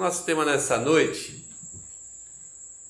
nosso 0.00 0.24
tema 0.24 0.46
nessa 0.46 0.78
noite 0.78 1.44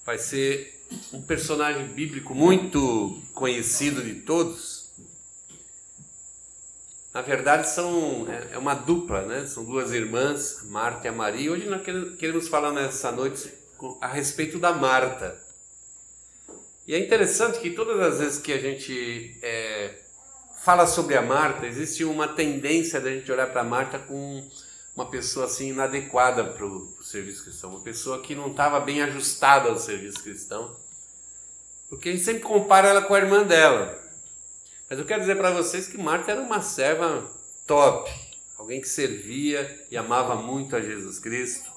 vai 0.06 0.16
ser 0.16 0.86
um 1.12 1.21
personagem 1.21 1.88
bíblico 1.88 2.32
muito 2.36 3.21
conhecido 3.34 4.00
de 4.00 4.14
todos. 4.21 4.88
Na 7.12 7.21
verdade, 7.21 7.68
são, 7.68 8.28
é, 8.31 8.54
é 8.54 8.58
uma 8.58 8.74
dupla, 8.74 9.22
né? 9.22 9.44
São 9.44 9.64
duas 9.64 9.90
irmãs, 9.90 10.60
Marta 10.67 11.08
e 11.08 11.10
a 11.10 11.12
Maria. 11.12 11.50
Hoje 11.50 11.68
nós 11.68 11.82
queremos 12.17 12.46
falar 12.46 12.71
nessa 12.72 13.10
noite 13.10 13.53
a 14.00 14.06
respeito 14.06 14.60
da 14.60 14.72
Marta. 14.72 15.36
E 16.86 16.95
é 16.95 16.98
interessante 17.00 17.58
que 17.58 17.70
todas 17.70 18.00
as 18.00 18.20
vezes 18.20 18.38
que 18.38 18.52
a 18.52 18.58
gente 18.58 19.36
é, 19.42 19.98
fala 20.62 20.86
sobre 20.86 21.16
a 21.16 21.22
Marta, 21.22 21.66
existe 21.66 22.04
uma 22.04 22.28
tendência 22.28 23.00
da 23.00 23.10
gente 23.10 23.30
olhar 23.32 23.50
para 23.50 23.64
Marta 23.64 23.98
com 23.98 24.48
uma 25.00 25.10
pessoa 25.10 25.46
assim 25.46 25.70
inadequada 25.70 26.45
para 26.45 26.66
o 26.66 27.02
serviço 27.02 27.45
cristão, 27.45 27.70
uma 27.70 27.80
pessoa 27.80 28.20
que 28.20 28.34
não 28.34 28.50
estava 28.50 28.78
bem 28.80 29.00
ajustada 29.02 29.70
ao 29.70 29.78
serviço 29.78 30.23
cristão, 30.23 30.76
porque 31.88 32.10
a 32.10 32.12
gente 32.12 32.23
sempre 32.23 32.42
compara 32.42 32.88
ela 32.88 33.02
com 33.02 33.14
a 33.14 33.18
irmã 33.18 33.42
dela. 33.42 33.98
Mas 34.88 34.98
eu 34.98 35.06
quero 35.06 35.23
dizer 35.23 35.36
para 35.36 35.52
vocês 35.52 35.88
que 35.88 35.96
Marta 35.96 36.32
era 36.32 36.40
uma 36.42 36.60
serva 36.60 37.30
top, 37.66 38.10
alguém 38.59 38.80
que 38.80 38.88
servia 38.88 39.86
e 39.90 39.96
amava 39.96 40.36
muito 40.36 40.76
a 40.76 40.82
Jesus 40.82 41.18
Cristo. 41.18 41.70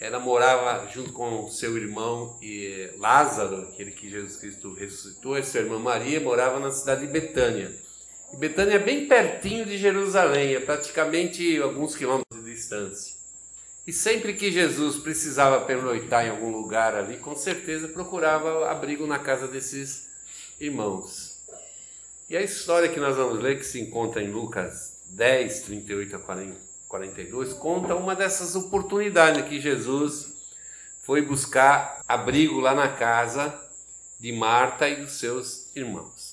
Ela 0.00 0.18
morava 0.18 0.88
junto 0.88 1.12
com 1.12 1.50
seu 1.50 1.76
irmão 1.76 2.38
Lázaro, 2.96 3.68
aquele 3.68 3.90
que 3.90 4.08
Jesus 4.08 4.36
Cristo 4.36 4.72
ressuscitou, 4.72 5.36
e 5.36 5.44
sua 5.44 5.60
irmã 5.60 5.78
Maria 5.78 6.18
morava 6.18 6.58
na 6.58 6.70
cidade 6.70 7.02
de 7.02 7.12
Betânia. 7.12 7.70
Betânia 8.36 8.74
é 8.74 8.78
bem 8.78 9.06
pertinho 9.06 9.66
de 9.66 9.76
Jerusalém, 9.76 10.54
é 10.54 10.60
praticamente 10.60 11.60
alguns 11.60 11.96
quilômetros 11.96 12.44
de 12.44 12.50
distância. 12.52 13.16
E 13.86 13.92
sempre 13.92 14.34
que 14.34 14.52
Jesus 14.52 14.96
precisava 14.96 15.64
pernoitar 15.64 16.24
em 16.24 16.30
algum 16.30 16.50
lugar 16.50 16.94
ali, 16.94 17.16
com 17.16 17.34
certeza 17.34 17.88
procurava 17.88 18.70
abrigo 18.70 19.06
na 19.06 19.18
casa 19.18 19.48
desses 19.48 20.08
irmãos. 20.60 21.40
E 22.28 22.36
a 22.36 22.42
história 22.42 22.88
que 22.88 23.00
nós 23.00 23.16
vamos 23.16 23.42
ler, 23.42 23.58
que 23.58 23.66
se 23.66 23.80
encontra 23.80 24.22
em 24.22 24.30
Lucas 24.30 25.02
10, 25.06 25.62
38 25.62 26.16
a 26.16 26.18
42, 26.88 27.52
conta 27.54 27.96
uma 27.96 28.14
dessas 28.14 28.54
oportunidades 28.54 29.48
que 29.48 29.60
Jesus 29.60 30.32
foi 31.02 31.22
buscar 31.22 32.04
abrigo 32.06 32.60
lá 32.60 32.72
na 32.74 32.88
casa 32.88 33.52
de 34.20 34.30
Marta 34.30 34.88
e 34.88 34.96
dos 34.96 35.18
seus 35.18 35.74
irmãos. 35.74 36.29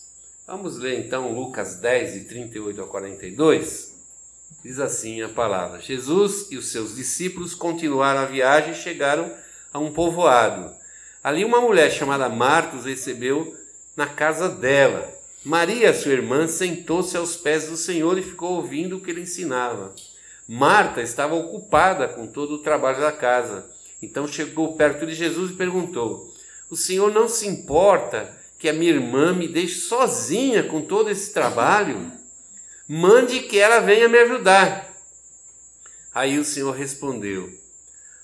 Vamos 0.48 0.78
ler 0.78 1.06
então 1.06 1.34
Lucas 1.34 1.76
10, 1.76 2.14
de 2.14 2.20
38 2.22 2.82
a 2.82 2.88
42. 2.88 3.94
Diz 4.64 4.80
assim 4.80 5.22
a 5.22 5.28
palavra: 5.28 5.82
Jesus 5.82 6.48
e 6.50 6.56
os 6.56 6.68
seus 6.72 6.96
discípulos 6.96 7.54
continuaram 7.54 8.22
a 8.22 8.26
viagem 8.26 8.72
e 8.72 8.76
chegaram 8.76 9.30
a 9.74 9.78
um 9.78 9.92
povoado. 9.92 10.74
Ali 11.22 11.44
uma 11.44 11.60
mulher 11.60 11.92
chamada 11.92 12.30
Marta 12.30 12.78
os 12.78 12.86
recebeu 12.86 13.58
na 13.94 14.08
casa 14.08 14.48
dela. 14.48 15.14
Maria, 15.44 15.94
sua 15.94 16.14
irmã, 16.14 16.48
sentou-se 16.48 17.18
aos 17.18 17.36
pés 17.36 17.68
do 17.68 17.76
Senhor 17.76 18.18
e 18.18 18.24
ficou 18.24 18.54
ouvindo 18.54 18.96
o 18.96 19.02
que 19.02 19.12
ele 19.12 19.24
ensinava. 19.24 19.94
Marta 20.48 21.02
estava 21.02 21.36
ocupada 21.36 22.08
com 22.08 22.26
todo 22.26 22.56
o 22.56 22.64
trabalho 22.64 23.02
da 23.02 23.12
casa. 23.12 23.70
Então 24.02 24.26
chegou 24.26 24.78
perto 24.78 25.06
de 25.06 25.14
Jesus 25.14 25.52
e 25.52 25.56
perguntou: 25.56 26.34
O 26.70 26.78
Senhor 26.78 27.12
não 27.12 27.28
se 27.28 27.46
importa 27.46 28.47
que 28.58 28.70
a 28.70 28.74
minha 28.74 28.92
irmã 28.92 29.34
me 29.34 29.48
deixe 29.48 29.80
sozinha 29.82 30.64
com 30.64 30.82
todo 30.82 31.10
esse 31.10 31.32
trabalho? 31.32 32.12
Mande 32.88 33.42
que 33.42 33.60
ela 33.60 33.80
venha 33.80 34.08
me 34.08 34.18
ajudar. 34.20 34.94
Aí 36.14 36.40
o 36.40 36.46
Senhor 36.46 36.72
respondeu: 36.72 37.52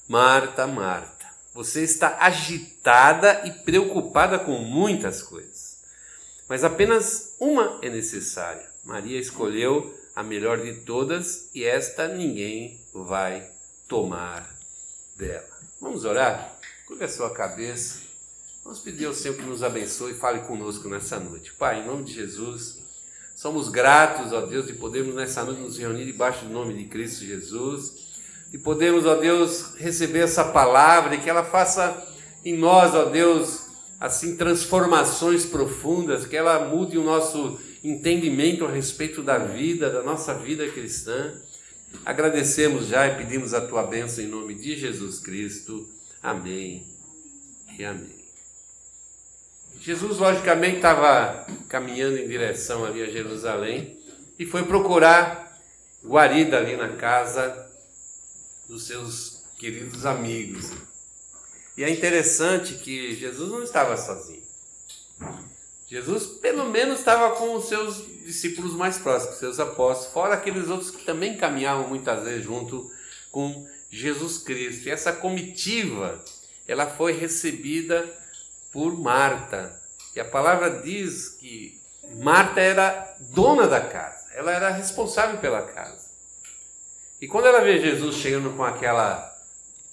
Marta, 0.07 0.65
Marta, 0.65 1.25
você 1.53 1.83
está 1.83 2.17
agitada 2.19 3.43
e 3.45 3.51
preocupada 3.51 4.39
com 4.39 4.57
muitas 4.59 5.21
coisas, 5.21 5.77
mas 6.47 6.63
apenas 6.63 7.35
uma 7.39 7.79
é 7.81 7.89
necessária. 7.89 8.67
Maria 8.83 9.19
escolheu 9.19 9.93
a 10.15 10.23
melhor 10.23 10.61
de 10.61 10.73
todas 10.81 11.49
e 11.53 11.63
esta 11.63 12.07
ninguém 12.07 12.79
vai 12.93 13.49
tomar 13.87 14.49
dela. 15.15 15.47
Vamos 15.79 16.05
orar? 16.05 16.59
Curva 16.87 17.05
a 17.05 17.09
sua 17.09 17.33
cabeça. 17.33 18.02
Vamos 18.63 18.79
pedir 18.79 19.05
ao 19.05 19.13
Senhor 19.13 19.35
que 19.35 19.43
nos 19.43 19.61
abençoe 19.61 20.13
e 20.13 20.15
fale 20.15 20.39
conosco 20.41 20.87
nessa 20.87 21.19
noite. 21.19 21.51
Pai, 21.53 21.81
em 21.81 21.85
nome 21.85 22.05
de 22.05 22.13
Jesus, 22.13 22.79
somos 23.35 23.67
gratos, 23.67 24.31
ó 24.31 24.41
Deus, 24.41 24.67
de 24.67 24.73
podermos 24.73 25.13
nessa 25.15 25.43
noite 25.43 25.61
nos 25.61 25.77
reunir 25.77 26.05
debaixo 26.05 26.45
do 26.45 26.51
nome 26.51 26.73
de 26.73 26.85
Cristo 26.85 27.25
Jesus 27.25 28.13
e 28.53 28.57
podemos, 28.57 29.05
ó 29.05 29.15
Deus, 29.15 29.73
receber 29.77 30.19
essa 30.19 30.45
palavra 30.45 31.15
e 31.15 31.19
que 31.19 31.29
ela 31.29 31.43
faça 31.43 32.07
em 32.45 32.55
nós, 32.55 32.93
ó 32.93 33.05
Deus, 33.05 33.65
assim, 33.99 34.37
transformações 34.37 35.45
profundas, 35.45 36.25
que 36.25 36.37
ela 36.37 36.69
mude 36.69 36.97
o 36.97 37.03
nosso 37.03 37.59
entendimento 37.83 38.63
a 38.63 38.71
respeito 38.71 39.23
da 39.23 39.39
vida, 39.39 39.89
da 39.89 40.03
nossa 40.03 40.35
vida 40.35 40.65
cristã. 40.69 41.33
Agradecemos 42.05 42.87
já 42.87 43.07
e 43.07 43.17
pedimos 43.17 43.53
a 43.53 43.61
tua 43.61 43.83
bênção 43.83 44.23
em 44.23 44.27
nome 44.27 44.53
de 44.53 44.77
Jesus 44.77 45.19
Cristo. 45.19 45.87
Amém 46.21 46.85
e 47.77 47.83
amém. 47.83 48.22
Jesus, 49.83 50.17
logicamente, 50.17 50.77
estava 50.77 51.45
caminhando 51.67 52.17
em 52.17 52.25
direção 52.25 52.85
ali 52.85 53.03
a 53.03 53.11
Jerusalém 53.11 53.99
e 54.39 54.45
foi 54.45 54.63
procurar 54.63 55.59
guarida 56.01 56.57
ali 56.57 56.77
na 56.77 56.95
casa 56.95 57.69
dos 58.65 58.87
seus 58.87 59.43
queridos 59.59 60.05
amigos. 60.05 60.71
E 61.75 61.83
é 61.83 61.89
interessante 61.89 62.75
que 62.75 63.13
Jesus 63.13 63.51
não 63.51 63.61
estava 63.61 63.97
sozinho. 63.97 64.41
Jesus, 65.89 66.27
pelo 66.27 66.69
menos, 66.69 66.99
estava 66.99 67.35
com 67.35 67.53
os 67.53 67.65
seus 67.65 68.05
discípulos 68.23 68.73
mais 68.75 68.97
próximos, 68.97 69.35
seus 69.37 69.59
apóstolos, 69.59 70.13
fora 70.13 70.35
aqueles 70.35 70.69
outros 70.69 70.91
que 70.91 71.03
também 71.03 71.35
caminhavam 71.35 71.89
muitas 71.89 72.23
vezes 72.23 72.45
junto 72.45 72.89
com 73.29 73.67
Jesus 73.91 74.37
Cristo. 74.37 74.87
E 74.87 74.91
essa 74.91 75.11
comitiva, 75.11 76.23
ela 76.65 76.87
foi 76.87 77.11
recebida 77.11 78.22
por 78.73 78.99
Marta. 78.99 79.79
E 80.15 80.19
a 80.19 80.25
palavra 80.25 80.81
diz 80.81 81.29
que 81.39 81.79
Marta 82.19 82.59
era 82.59 83.15
dona 83.29 83.67
da 83.67 83.79
casa, 83.79 84.33
ela 84.33 84.51
era 84.51 84.69
responsável 84.69 85.37
pela 85.37 85.61
casa. 85.61 86.11
E 87.21 87.27
quando 87.27 87.47
ela 87.47 87.61
vê 87.61 87.79
Jesus 87.79 88.17
chegando 88.17 88.49
com 88.57 88.63
aquela 88.63 89.31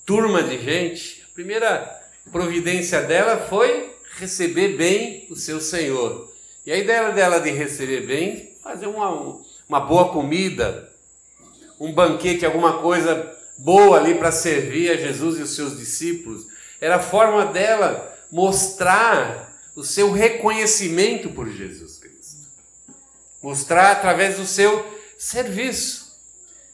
turma 0.05 0.43
de 0.43 0.59
gente, 0.59 1.25
a 1.31 1.35
primeira 1.35 2.01
providência 2.33 3.03
dela 3.03 3.37
foi 3.49 3.95
receber 4.19 4.77
bem 4.77 5.29
o 5.31 5.37
seu 5.37 5.61
Senhor. 5.61 6.29
E 6.67 6.73
a 6.73 6.77
ideia 6.77 7.12
dela 7.12 7.39
de 7.39 7.51
receber 7.51 8.07
bem, 8.07 8.57
fazer 8.62 8.87
uma, 8.87 9.41
uma 9.69 9.81
boa 9.81 10.12
comida, 10.12 10.91
um 11.79 11.93
banquete, 11.93 12.45
alguma 12.45 12.79
coisa 12.83 13.37
boa 13.57 13.99
ali 13.99 14.15
para 14.17 14.33
servir 14.33 14.91
a 14.91 14.97
Jesus 14.97 15.39
e 15.39 15.43
os 15.43 15.55
seus 15.55 15.79
discípulos, 15.79 16.47
era 16.81 16.97
a 16.97 17.01
forma 17.01 17.47
dela 17.47 18.19
mostrar 18.31 19.51
o 19.75 19.83
seu 19.83 20.11
reconhecimento 20.11 21.31
por 21.31 21.49
Jesus 21.49 21.99
Cristo. 21.99 22.47
Mostrar 23.43 23.93
através 23.93 24.37
do 24.37 24.47
seu 24.47 24.87
serviço. 25.19 26.11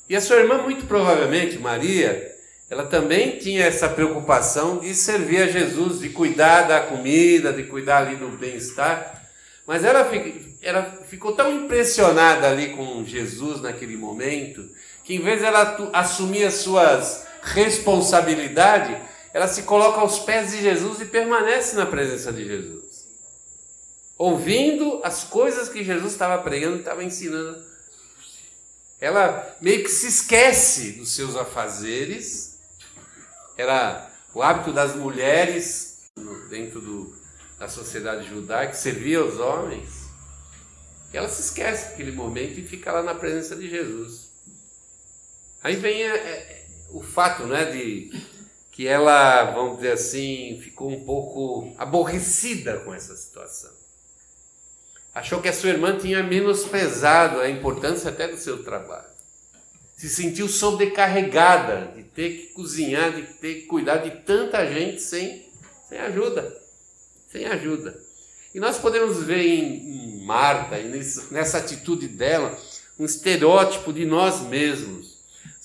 E 0.08 0.16
a 0.16 0.20
sua 0.20 0.36
irmã, 0.36 0.58
muito 0.58 0.86
provavelmente, 0.86 1.58
Maria, 1.58 2.34
ela 2.68 2.86
também 2.86 3.38
tinha 3.38 3.64
essa 3.64 3.88
preocupação 3.88 4.78
de 4.78 4.94
servir 4.94 5.42
a 5.42 5.46
Jesus, 5.46 6.00
de 6.00 6.08
cuidar 6.08 6.62
da 6.62 6.80
comida, 6.80 7.52
de 7.52 7.64
cuidar 7.64 7.98
ali 7.98 8.16
do 8.16 8.28
bem-estar. 8.36 9.22
Mas 9.66 9.84
ela, 9.84 10.08
ela 10.62 10.98
ficou 11.08 11.32
tão 11.32 11.52
impressionada 11.52 12.48
ali 12.48 12.70
com 12.70 13.04
Jesus 13.04 13.60
naquele 13.60 13.96
momento, 13.96 14.68
que 15.04 15.14
em 15.14 15.20
vez 15.20 15.40
de 15.40 15.46
ela 15.46 15.90
assumir 15.92 16.44
as 16.44 16.54
suas 16.54 17.26
responsabilidades, 17.42 18.96
ela 19.36 19.46
se 19.46 19.64
coloca 19.64 20.00
aos 20.00 20.20
pés 20.20 20.52
de 20.52 20.62
Jesus 20.62 20.98
e 21.02 21.04
permanece 21.04 21.76
na 21.76 21.84
presença 21.84 22.32
de 22.32 22.42
Jesus. 22.42 23.06
Ouvindo 24.16 25.02
as 25.04 25.24
coisas 25.24 25.68
que 25.68 25.84
Jesus 25.84 26.12
estava 26.12 26.42
pregando, 26.42 26.78
estava 26.78 27.04
ensinando. 27.04 27.62
Ela 28.98 29.54
meio 29.60 29.82
que 29.82 29.90
se 29.90 30.06
esquece 30.06 30.92
dos 30.92 31.14
seus 31.14 31.36
afazeres. 31.36 32.60
Era 33.58 34.10
o 34.32 34.42
hábito 34.42 34.72
das 34.72 34.96
mulheres 34.96 36.08
dentro 36.48 36.80
do, 36.80 37.14
da 37.58 37.68
sociedade 37.68 38.26
judaica, 38.26 38.72
servir 38.72 39.16
aos 39.16 39.38
homens. 39.38 40.06
Ela 41.12 41.28
se 41.28 41.42
esquece 41.42 41.90
daquele 41.90 42.12
momento 42.12 42.58
e 42.58 42.66
fica 42.66 42.90
lá 42.90 43.02
na 43.02 43.14
presença 43.14 43.54
de 43.54 43.68
Jesus. 43.68 44.30
Aí 45.62 45.76
vem 45.76 46.04
é, 46.04 46.16
é, 46.16 46.66
o 46.88 47.02
fato 47.02 47.44
né, 47.44 47.66
de 47.66 48.34
que 48.76 48.86
ela, 48.86 49.52
vamos 49.52 49.76
dizer 49.76 49.92
assim, 49.92 50.60
ficou 50.62 50.90
um 50.90 51.02
pouco 51.02 51.74
aborrecida 51.78 52.80
com 52.80 52.92
essa 52.92 53.16
situação. 53.16 53.70
Achou 55.14 55.40
que 55.40 55.48
a 55.48 55.52
sua 55.54 55.70
irmã 55.70 55.96
tinha 55.96 56.22
menosprezado 56.22 57.40
a 57.40 57.48
importância 57.48 58.10
até 58.10 58.28
do 58.28 58.36
seu 58.36 58.62
trabalho. 58.62 59.08
se 59.96 60.10
sentiu 60.10 60.46
sobrecarregada 60.46 61.90
de 61.96 62.02
ter 62.02 62.36
que 62.36 62.46
cozinhar, 62.48 63.14
de 63.14 63.22
ter 63.22 63.62
que 63.62 63.62
cuidar 63.62 63.96
de 63.96 64.10
tanta 64.26 64.70
gente 64.70 65.00
sem, 65.00 65.48
sem 65.88 65.98
ajuda. 65.98 66.54
Sem 67.32 67.46
ajuda. 67.46 67.98
E 68.54 68.60
nós 68.60 68.76
podemos 68.76 69.22
ver 69.22 69.40
em, 69.40 70.22
Marta, 70.26 70.76
nessa 71.30 71.56
atitude 71.56 72.08
dela, 72.08 72.54
um 72.98 73.06
estereótipo 73.06 73.90
de 73.90 74.04
nós 74.04 74.42
mesmos. 74.42 75.15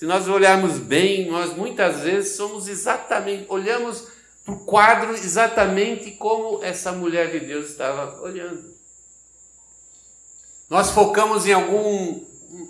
Se 0.01 0.07
nós 0.07 0.27
olharmos 0.27 0.79
bem, 0.79 1.29
nós 1.29 1.55
muitas 1.55 1.99
vezes 1.99 2.35
somos 2.35 2.67
exatamente, 2.67 3.45
olhamos 3.49 4.07
para 4.43 4.55
o 4.55 4.65
quadro 4.65 5.13
exatamente 5.13 6.09
como 6.13 6.63
essa 6.63 6.91
mulher 6.91 7.29
de 7.29 7.45
Deus 7.45 7.69
estava 7.69 8.19
olhando. 8.19 8.73
Nós 10.67 10.89
focamos 10.89 11.45
em 11.45 11.53
algum 11.53 12.19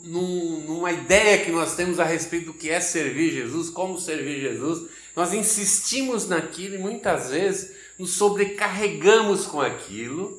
num, 0.03 0.59
numa 0.67 0.91
ideia 0.91 1.37
que 1.37 1.53
nós 1.53 1.73
temos 1.73 2.01
a 2.01 2.03
respeito 2.03 2.47
do 2.47 2.53
que 2.53 2.69
é 2.69 2.81
servir 2.81 3.31
Jesus, 3.31 3.69
como 3.69 3.97
servir 3.97 4.41
Jesus, 4.41 4.89
nós 5.15 5.33
insistimos 5.33 6.27
naquilo 6.27 6.75
e 6.75 6.79
muitas 6.79 7.29
vezes 7.29 7.71
nos 7.97 8.11
sobrecarregamos 8.15 9.45
com 9.45 9.61
aquilo, 9.61 10.37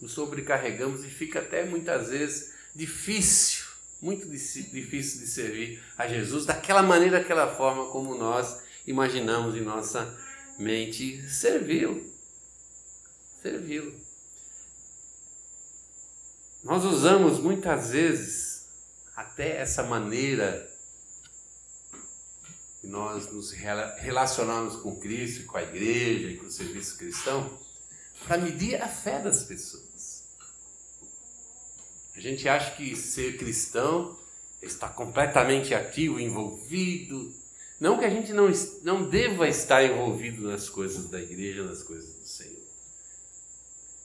nos 0.00 0.12
sobrecarregamos 0.12 1.04
e 1.04 1.08
fica 1.08 1.40
até 1.40 1.64
muitas 1.64 2.08
vezes 2.08 2.54
difícil, 2.74 3.59
muito 4.00 4.28
difícil 4.28 5.20
de 5.20 5.26
servir 5.26 5.82
a 5.96 6.08
Jesus 6.08 6.46
daquela 6.46 6.82
maneira, 6.82 7.18
daquela 7.18 7.54
forma 7.54 7.90
como 7.90 8.14
nós 8.14 8.62
imaginamos 8.86 9.54
em 9.54 9.60
nossa 9.60 10.16
mente 10.58 11.22
servi-lo. 11.28 12.02
Servi-lo. 13.42 13.94
Nós 16.62 16.84
usamos 16.84 17.38
muitas 17.38 17.90
vezes 17.90 18.66
até 19.16 19.56
essa 19.60 19.82
maneira 19.82 20.68
que 22.80 22.86
nós 22.86 23.30
nos 23.30 23.50
relacionamos 23.52 24.76
com 24.76 24.98
Cristo, 24.98 25.46
com 25.46 25.58
a 25.58 25.62
igreja 25.62 26.28
e 26.28 26.36
com 26.38 26.46
o 26.46 26.50
serviço 26.50 26.96
cristão, 26.96 27.58
para 28.26 28.38
medir 28.38 28.80
a 28.80 28.88
fé 28.88 29.18
das 29.18 29.44
pessoas. 29.44 29.89
A 32.20 32.30
gente 32.30 32.46
acha 32.46 32.72
que 32.72 32.94
ser 32.94 33.38
cristão 33.38 34.14
está 34.60 34.90
completamente 34.90 35.74
ativo, 35.74 36.20
envolvido. 36.20 37.32
Não 37.80 37.98
que 37.98 38.04
a 38.04 38.10
gente 38.10 38.34
não, 38.34 38.52
não 38.82 39.08
deva 39.08 39.48
estar 39.48 39.82
envolvido 39.82 40.46
nas 40.46 40.68
coisas 40.68 41.08
da 41.08 41.18
igreja, 41.18 41.64
nas 41.64 41.82
coisas 41.82 42.10
do 42.10 42.26
Senhor. 42.28 42.60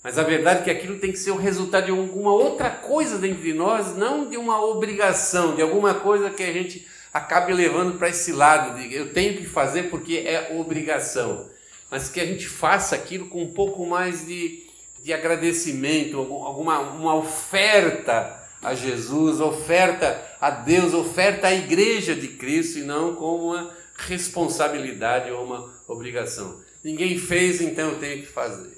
Mas 0.02 0.18
a 0.18 0.24
verdade 0.24 0.62
é 0.62 0.64
que 0.64 0.70
aquilo 0.72 0.98
tem 0.98 1.12
que 1.12 1.20
ser 1.20 1.32
o 1.32 1.36
resultado 1.36 1.88
de 1.88 1.92
alguma 1.92 2.32
outra 2.32 2.70
coisa 2.70 3.18
dentro 3.18 3.44
de 3.44 3.54
nós, 3.54 3.98
não 3.98 4.30
de 4.30 4.38
uma 4.38 4.64
obrigação, 4.64 5.54
de 5.54 5.62
alguma 5.62 5.96
coisa 5.96 6.30
que 6.30 6.44
a 6.44 6.54
gente 6.54 6.88
acabe 7.12 7.52
levando 7.52 7.98
para 7.98 8.08
esse 8.08 8.32
lado, 8.32 8.80
de 8.80 8.96
eu 8.96 9.12
tenho 9.12 9.36
que 9.36 9.46
fazer 9.46 9.90
porque 9.90 10.24
é 10.26 10.56
obrigação. 10.58 11.50
Mas 11.92 12.08
que 12.08 12.22
a 12.22 12.26
gente 12.26 12.48
faça 12.48 12.96
aquilo 12.96 13.28
com 13.28 13.44
um 13.44 13.52
pouco 13.52 13.86
mais 13.86 14.26
de, 14.26 14.65
de 15.06 15.14
agradecimento, 15.14 16.18
alguma 16.18 16.80
uma 16.80 17.14
oferta 17.14 18.44
a 18.60 18.74
Jesus, 18.74 19.40
oferta 19.40 20.20
a 20.42 20.50
Deus, 20.50 20.96
oferta 20.96 21.46
à 21.46 21.54
igreja 21.54 22.16
de 22.16 22.30
Cristo 22.30 22.80
e 22.80 22.82
não 22.82 23.14
como 23.14 23.52
uma 23.52 23.72
responsabilidade 23.98 25.30
ou 25.30 25.46
uma 25.46 25.72
obrigação. 25.88 26.60
Ninguém 26.84 27.20
fez, 27.20 27.62
então 27.62 27.92
eu 27.92 28.00
tenho 28.00 28.22
que 28.22 28.28
fazer. 28.28 28.76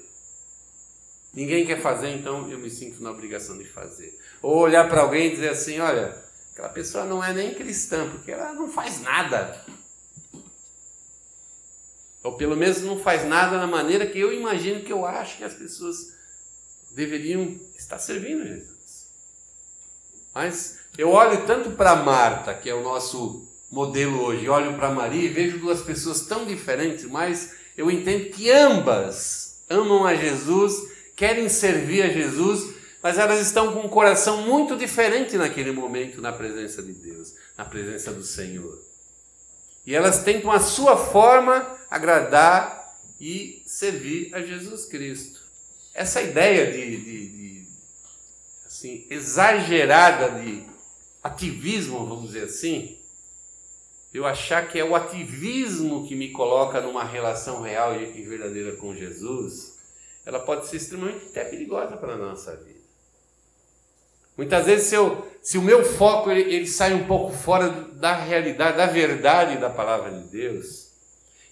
Ninguém 1.32 1.64
quer 1.64 1.80
fazer, 1.80 2.10
então 2.10 2.50
eu 2.50 2.58
me 2.58 2.68
sinto 2.68 3.02
na 3.02 3.10
obrigação 3.10 3.56
de 3.56 3.64
fazer. 3.64 4.14
Ou 4.42 4.58
olhar 4.58 4.86
para 4.86 5.00
alguém 5.00 5.28
e 5.28 5.30
dizer 5.30 5.48
assim: 5.48 5.80
olha, 5.80 6.14
aquela 6.52 6.68
pessoa 6.68 7.06
não 7.06 7.24
é 7.24 7.32
nem 7.32 7.54
cristã, 7.54 8.06
porque 8.06 8.32
ela 8.32 8.52
não 8.52 8.70
faz 8.70 9.00
nada. 9.00 9.64
Ou 12.22 12.36
pelo 12.36 12.54
menos 12.54 12.82
não 12.82 12.98
faz 12.98 13.24
nada 13.24 13.56
na 13.56 13.66
maneira 13.66 14.06
que 14.06 14.20
eu 14.20 14.30
imagino 14.30 14.82
que 14.82 14.92
eu 14.92 15.06
acho 15.06 15.38
que 15.38 15.44
as 15.44 15.54
pessoas 15.54 16.17
deveriam 16.94 17.58
estar 17.76 17.98
servindo 17.98 18.46
Jesus. 18.46 19.08
Mas 20.34 20.78
eu 20.96 21.10
olho 21.10 21.46
tanto 21.46 21.70
para 21.72 21.96
Marta, 21.96 22.54
que 22.54 22.68
é 22.68 22.74
o 22.74 22.82
nosso 22.82 23.46
modelo 23.70 24.22
hoje, 24.22 24.48
olho 24.48 24.74
para 24.74 24.90
Maria 24.90 25.24
e 25.24 25.28
vejo 25.28 25.58
duas 25.58 25.82
pessoas 25.82 26.22
tão 26.22 26.44
diferentes, 26.46 27.04
mas 27.04 27.54
eu 27.76 27.90
entendo 27.90 28.30
que 28.30 28.50
ambas 28.50 29.62
amam 29.68 30.06
a 30.06 30.14
Jesus 30.14 30.98
querem 31.18 31.48
servir 31.48 32.02
a 32.02 32.08
Jesus, 32.08 32.76
mas 33.02 33.18
elas 33.18 33.40
estão 33.40 33.72
com 33.72 33.80
um 33.80 33.88
coração 33.88 34.42
muito 34.42 34.76
diferente 34.76 35.36
naquele 35.36 35.72
momento 35.72 36.22
na 36.22 36.32
presença 36.32 36.80
de 36.80 36.92
Deus, 36.92 37.34
na 37.56 37.64
presença 37.64 38.12
do 38.12 38.22
Senhor. 38.22 38.80
E 39.84 39.96
elas 39.96 40.22
tentam 40.22 40.52
a 40.52 40.60
sua 40.60 40.96
forma 40.96 41.76
agradar 41.90 42.96
e 43.20 43.62
servir 43.66 44.32
a 44.32 44.40
Jesus 44.40 44.84
Cristo. 44.84 45.37
Essa 45.98 46.22
ideia 46.22 46.70
de, 46.70 46.96
de, 46.96 47.28
de 47.28 47.66
assim, 48.64 49.04
exagerada 49.10 50.30
de 50.40 50.62
ativismo, 51.20 52.06
vamos 52.06 52.28
dizer 52.28 52.44
assim, 52.44 52.96
eu 54.14 54.24
achar 54.24 54.68
que 54.68 54.78
é 54.78 54.84
o 54.84 54.94
ativismo 54.94 56.06
que 56.06 56.14
me 56.14 56.30
coloca 56.30 56.80
numa 56.80 57.02
relação 57.02 57.62
real 57.62 58.00
e 58.00 58.22
verdadeira 58.22 58.76
com 58.76 58.94
Jesus, 58.94 59.76
ela 60.24 60.38
pode 60.38 60.68
ser 60.68 60.76
extremamente 60.76 61.26
até 61.26 61.44
perigosa 61.44 61.96
para 61.96 62.12
a 62.12 62.16
nossa 62.16 62.54
vida. 62.54 62.78
Muitas 64.36 64.66
vezes, 64.66 64.86
se, 64.86 64.94
eu, 64.94 65.26
se 65.42 65.58
o 65.58 65.62
meu 65.62 65.84
foco 65.84 66.30
ele, 66.30 66.42
ele 66.54 66.66
sai 66.68 66.94
um 66.94 67.08
pouco 67.08 67.32
fora 67.36 67.70
da 67.70 68.14
realidade, 68.14 68.76
da 68.76 68.86
verdade 68.86 69.58
da 69.58 69.68
palavra 69.68 70.12
de 70.12 70.28
Deus, 70.28 70.87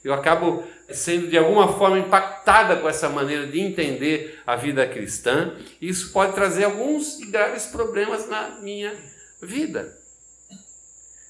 eu 0.07 0.15
acabo 0.15 0.63
sendo 0.89 1.27
de 1.27 1.37
alguma 1.37 1.77
forma 1.77 1.99
impactada 1.99 2.77
com 2.77 2.89
essa 2.89 3.09
maneira 3.09 3.47
de 3.47 3.61
entender 3.61 4.41
a 4.47 4.55
vida 4.55 4.87
cristã, 4.87 5.57
isso 5.83 6.13
pode 6.13 6.33
trazer 6.33 6.65
alguns 6.65 7.19
graves 7.29 7.67
problemas 7.67 8.29
na 8.29 8.61
minha 8.61 8.95
vida. 9.43 9.99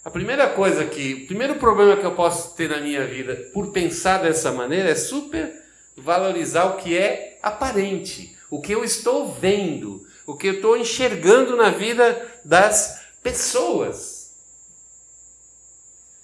A 0.04 0.10
primeira 0.10 0.48
coisa 0.50 0.84
que, 0.84 1.22
o 1.24 1.26
primeiro 1.26 1.54
problema 1.54 1.96
que 1.96 2.04
eu 2.04 2.12
posso 2.12 2.54
ter 2.54 2.68
na 2.68 2.80
minha 2.80 3.04
vida 3.06 3.34
por 3.54 3.72
pensar 3.72 4.18
dessa 4.18 4.52
maneira 4.52 4.90
é 4.90 4.94
super 4.94 5.52
valorizar 5.96 6.66
o 6.66 6.76
que 6.76 6.96
é 6.96 7.38
aparente, 7.42 8.36
o 8.50 8.60
que 8.60 8.72
eu 8.72 8.84
estou 8.84 9.32
vendo, 9.32 10.06
o 10.26 10.36
que 10.36 10.48
eu 10.48 10.54
estou 10.54 10.76
enxergando 10.76 11.56
na 11.56 11.70
vida 11.70 12.30
das 12.44 13.06
pessoas. 13.22 14.15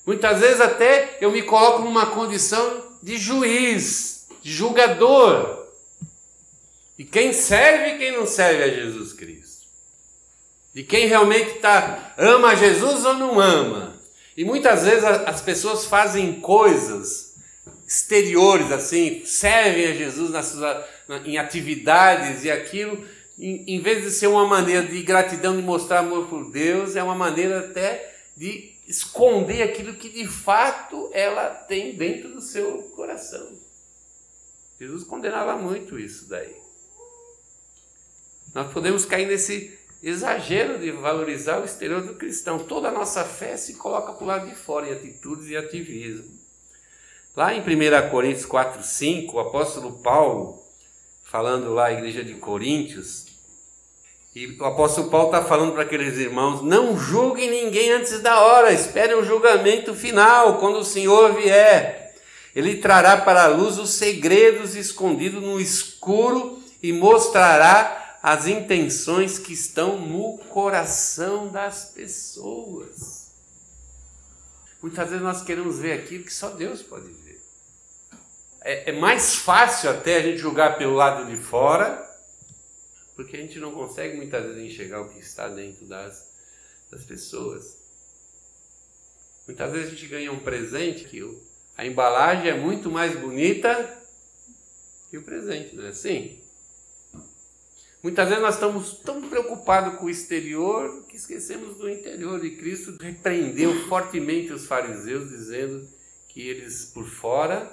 Muitas 0.07 0.41
vezes 0.41 0.61
até 0.61 1.19
eu 1.21 1.31
me 1.31 1.43
coloco 1.43 1.83
numa 1.83 2.07
condição 2.07 2.93
de 3.03 3.17
juiz, 3.17 4.27
de 4.43 4.53
julgador. 4.53 5.67
E 6.99 7.05
quem 7.05 7.33
serve 7.33 7.95
e 7.95 7.99
quem 7.99 8.13
não 8.13 8.27
serve 8.27 8.63
a 8.63 8.69
Jesus 8.69 9.13
Cristo. 9.13 9.67
De 10.75 10.83
quem 10.83 11.07
realmente 11.07 11.59
tá, 11.59 12.15
ama 12.17 12.57
Jesus 12.57 13.05
ou 13.05 13.15
não 13.15 13.39
ama. 13.39 14.01
E 14.37 14.45
muitas 14.45 14.85
vezes 14.85 15.05
as 15.05 15.41
pessoas 15.41 15.85
fazem 15.85 16.41
coisas 16.41 17.35
exteriores, 17.87 18.73
assim, 18.73 19.23
servem 19.27 19.87
a 19.87 19.95
Jesus 19.95 20.31
nas 20.31 20.47
suas, 20.47 20.85
em 21.27 21.37
atividades 21.37 22.43
e 22.43 22.51
aquilo, 22.51 23.05
em, 23.39 23.65
em 23.67 23.81
vez 23.81 24.03
de 24.03 24.11
ser 24.11 24.29
uma 24.29 24.47
maneira 24.47 24.83
de 24.87 25.03
gratidão, 25.03 25.55
de 25.55 25.63
mostrar 25.63 25.99
amor 25.99 26.27
por 26.27 26.51
Deus, 26.51 26.97
é 26.97 27.03
uma 27.03 27.15
maneira 27.15 27.59
até 27.59 28.17
de 28.35 28.72
esconder 28.93 29.63
aquilo 29.63 29.95
que 29.95 30.11
de 30.11 30.27
fato 30.27 31.09
ela 31.15 31.49
tem 31.49 31.97
dentro 31.97 32.29
do 32.29 32.43
seu 32.43 32.83
coração. 32.95 33.59
Jesus 34.79 35.03
condenava 35.05 35.57
muito 35.57 35.99
isso 35.99 36.29
daí. 36.29 36.55
Nós 38.55 38.71
podemos 38.71 39.07
cair 39.07 39.27
nesse 39.27 39.79
exagero 40.03 40.79
de 40.79 40.91
valorizar 40.91 41.59
o 41.59 41.65
exterior 41.65 42.03
do 42.03 42.17
cristão. 42.17 42.59
Toda 42.59 42.89
a 42.89 42.93
nossa 42.93 43.25
fé 43.25 43.57
se 43.57 43.75
coloca 43.75 44.13
para 44.13 44.25
o 44.25 44.27
lado 44.27 44.47
de 44.47 44.55
fora 44.55 44.87
em 44.87 44.93
atitudes 44.93 45.49
e 45.49 45.57
ativismo. 45.57 46.39
Lá 47.35 47.55
em 47.55 47.61
1 47.61 48.11
Coríntios 48.11 48.45
4, 48.45 48.83
5, 48.83 49.35
o 49.35 49.41
apóstolo 49.41 50.03
Paulo, 50.03 50.63
falando 51.23 51.73
lá 51.73 51.87
à 51.87 51.93
igreja 51.93 52.23
de 52.23 52.35
Coríntios, 52.35 53.32
e 54.35 54.57
o 54.59 54.65
apóstolo 54.65 55.11
Paulo 55.11 55.27
está 55.27 55.45
falando 55.45 55.73
para 55.73 55.83
aqueles 55.83 56.17
irmãos: 56.19 56.63
não 56.63 56.99
julguem 56.99 57.51
ninguém 57.51 57.93
antes 57.93 58.21
da 58.21 58.41
hora, 58.41 58.73
esperem 58.73 59.17
o 59.17 59.25
julgamento 59.25 59.95
final, 59.95 60.59
quando 60.59 60.79
o 60.79 60.85
Senhor 60.85 61.35
vier. 61.35 62.15
Ele 62.55 62.77
trará 62.77 63.17
para 63.17 63.45
a 63.45 63.49
luz 63.49 63.79
os 63.79 63.91
segredos 63.91 64.77
escondidos 64.77 65.43
no 65.43 65.59
escuro 65.59 66.63
e 66.83 66.93
mostrará 66.93 68.19
as 68.23 68.47
intenções 68.47 69.39
que 69.39 69.53
estão 69.53 69.99
no 69.99 70.39
coração 70.51 71.49
das 71.49 71.87
pessoas. 71.87 73.33
Muitas 74.83 75.09
vezes 75.09 75.23
nós 75.23 75.43
queremos 75.43 75.79
ver 75.79 75.93
aquilo 75.93 76.25
que 76.25 76.35
só 76.35 76.49
Deus 76.51 76.83
pode 76.83 77.07
ver 77.07 77.23
é, 78.65 78.91
é 78.91 78.93
mais 78.93 79.37
fácil 79.37 79.91
até 79.91 80.17
a 80.17 80.23
gente 80.23 80.39
julgar 80.39 80.79
pelo 80.79 80.95
lado 80.95 81.27
de 81.27 81.37
fora, 81.37 82.11
porque 83.15 83.37
a 83.37 83.41
gente 83.41 83.59
não 83.59 83.73
consegue 83.73 84.17
muitas 84.17 84.45
vezes 84.45 84.73
enxergar 84.73 85.03
o 85.03 85.09
que 85.09 85.21
está 85.21 85.49
dentro 85.49 85.87
das, 85.87 86.31
das 86.91 87.05
pessoas. 87.05 87.79
Muitas 89.47 89.73
vezes 89.73 89.89
a 89.89 89.91
gente 89.91 90.07
ganha 90.07 90.33
um 90.33 90.41
presente 90.41 91.05
que 91.05 91.21
a 91.77 91.85
embalagem 91.85 92.49
é 92.49 92.55
muito 92.55 92.91
mais 92.91 93.19
bonita 93.19 94.03
que 95.11 95.19
o 95.19 95.23
presente, 95.23 95.77
não 95.77 95.85
é 95.85 95.89
assim? 95.89 96.41
Muitas 98.03 98.29
vezes 98.29 98.43
nós 98.43 98.55
estamos 98.55 98.95
tão 98.95 99.29
preocupados 99.29 99.99
com 99.99 100.07
o 100.07 100.11
exterior 100.11 101.05
que 101.07 101.17
esquecemos 101.17 101.77
do 101.77 101.89
interior. 101.89 102.45
E 102.45 102.57
Cristo 102.57 102.97
repreendeu 103.01 103.87
fortemente 103.89 104.53
os 104.53 104.67
fariseus, 104.67 105.29
dizendo 105.29 105.89
que 106.29 106.49
eles 106.49 106.87
por 106.87 107.07
fora 107.07 107.71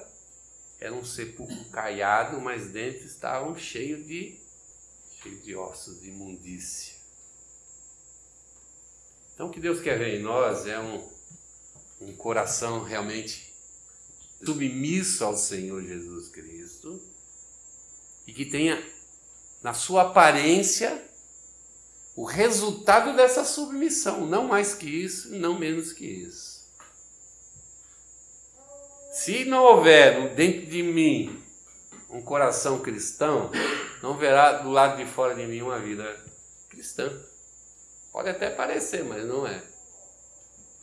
eram 0.80 1.00
um 1.00 1.06
sepulcro 1.06 1.66
caiado, 1.72 2.40
mas 2.40 2.68
dentro 2.68 3.06
estavam 3.06 3.58
cheios 3.58 4.06
de, 4.06 4.38
cheios 5.22 5.44
de 5.44 5.56
ossos, 5.56 6.02
de 6.02 6.10
imundícia. 6.10 6.96
Então 9.34 9.48
o 9.48 9.52
que 9.52 9.60
Deus 9.60 9.80
quer 9.80 9.98
ver 9.98 10.20
em 10.20 10.24
nós 10.24 10.66
é 10.66 10.80
um, 10.80 11.02
um 12.02 12.16
coração 12.16 12.84
realmente 12.84 13.54
submisso 14.44 15.24
ao 15.24 15.36
Senhor 15.36 15.84
Jesus 15.84 16.30
Cristo 16.30 17.02
e 18.26 18.34
que 18.34 18.46
tenha 18.46 18.82
na 19.62 19.74
sua 19.74 20.04
aparência 20.04 21.04
o 22.16 22.26
resultado 22.26 23.16
dessa 23.16 23.46
submissão, 23.46 24.26
não 24.26 24.48
mais 24.48 24.74
que 24.74 24.88
isso, 24.88 25.30
não 25.32 25.58
menos 25.58 25.94
que 25.94 26.06
isso. 26.06 26.60
Se 29.12 29.46
não 29.46 29.64
houver 29.64 30.36
dentro 30.36 30.66
de 30.66 30.84
mim 30.84 31.42
um 32.10 32.22
coração 32.22 32.80
cristão, 32.80 33.50
não 34.02 34.18
verá 34.18 34.54
do 34.60 34.70
lado 34.70 34.98
de 34.98 35.06
fora 35.06 35.36
de 35.36 35.46
mim 35.46 35.62
uma 35.62 35.80
vida 35.80 36.16
cristã. 36.70 37.12
Pode 38.12 38.30
até 38.30 38.50
parecer, 38.50 39.04
mas 39.04 39.26
não 39.26 39.46
é. 39.46 39.62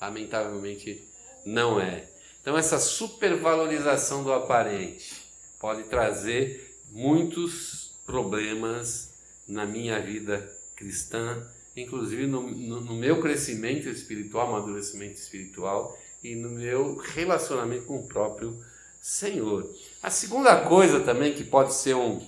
Lamentavelmente, 0.00 1.02
não 1.44 1.80
é. 1.80 2.08
Então, 2.40 2.56
essa 2.56 2.78
supervalorização 2.78 4.22
do 4.22 4.32
aparente 4.32 5.26
pode 5.58 5.84
trazer 5.84 6.78
muitos 6.90 8.00
problemas 8.06 9.14
na 9.48 9.66
minha 9.66 10.00
vida 10.00 10.48
cristã, 10.76 11.44
inclusive 11.76 12.26
no, 12.26 12.42
no, 12.42 12.80
no 12.80 12.94
meu 12.94 13.20
crescimento 13.20 13.88
espiritual, 13.88 14.48
amadurecimento 14.48 15.14
espiritual 15.14 15.98
e 16.22 16.34
no 16.34 16.50
meu 16.50 16.96
relacionamento 16.96 17.86
com 17.86 17.98
o 17.98 18.06
próprio 18.06 18.62
Senhor. 19.00 19.68
A 20.02 20.10
segunda 20.10 20.62
coisa 20.62 21.00
também 21.00 21.34
que 21.34 21.44
pode 21.44 21.74
ser 21.74 21.94
um, 21.94 22.24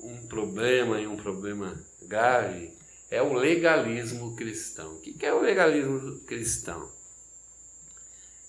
um 0.00 0.26
problema 0.26 1.00
e 1.00 1.06
um 1.06 1.16
problema 1.16 1.78
grave 2.02 2.72
é 3.10 3.22
o 3.22 3.32
legalismo 3.32 4.36
cristão. 4.36 4.94
O 4.94 5.00
que 5.00 5.24
é 5.24 5.32
o 5.32 5.40
legalismo 5.40 6.20
cristão? 6.20 6.90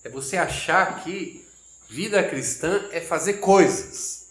É 0.04 0.10
você 0.10 0.38
achar 0.38 1.04
que 1.04 1.46
vida 1.90 2.24
cristã 2.24 2.88
é 2.92 3.02
fazer 3.02 3.36
coisas. 3.36 4.28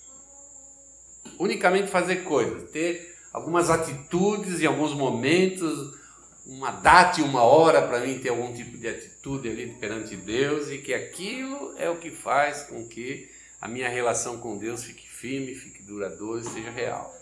Unicamente 1.38 1.90
fazer 1.90 2.24
coisas. 2.24 2.70
Ter 2.70 3.16
algumas 3.32 3.70
atitudes 3.70 4.60
em 4.60 4.66
alguns 4.66 4.92
momentos, 4.94 5.94
uma 6.46 6.70
data 6.70 7.20
e 7.20 7.24
uma 7.24 7.42
hora 7.42 7.86
para 7.86 8.00
mim 8.00 8.18
ter 8.18 8.30
algum 8.30 8.52
tipo 8.54 8.76
de 8.78 8.88
atitude 8.88 9.48
ali 9.48 9.74
perante 9.74 10.16
Deus 10.16 10.70
e 10.70 10.78
que 10.78 10.94
aquilo 10.94 11.74
é 11.76 11.88
o 11.90 11.98
que 11.98 12.10
faz 12.10 12.62
com 12.62 12.86
que 12.86 13.30
a 13.60 13.68
minha 13.68 13.88
relação 13.88 14.38
com 14.38 14.56
Deus 14.56 14.84
fique 14.84 15.07
firme, 15.20 15.52
fique 15.54 15.82
duradoura 15.82 16.40
e 16.40 16.44
seja 16.44 16.70
real. 16.70 17.12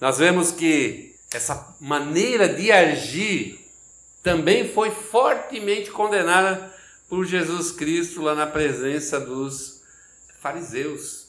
Nós 0.00 0.16
vemos 0.16 0.50
que 0.50 1.14
essa 1.30 1.76
maneira 1.78 2.48
de 2.48 2.72
agir 2.72 3.60
também 4.22 4.72
foi 4.72 4.90
fortemente 4.90 5.90
condenada 5.90 6.74
por 7.06 7.26
Jesus 7.26 7.70
Cristo 7.70 8.22
lá 8.22 8.34
na 8.34 8.46
presença 8.46 9.20
dos 9.20 9.82
fariseus. 10.40 11.28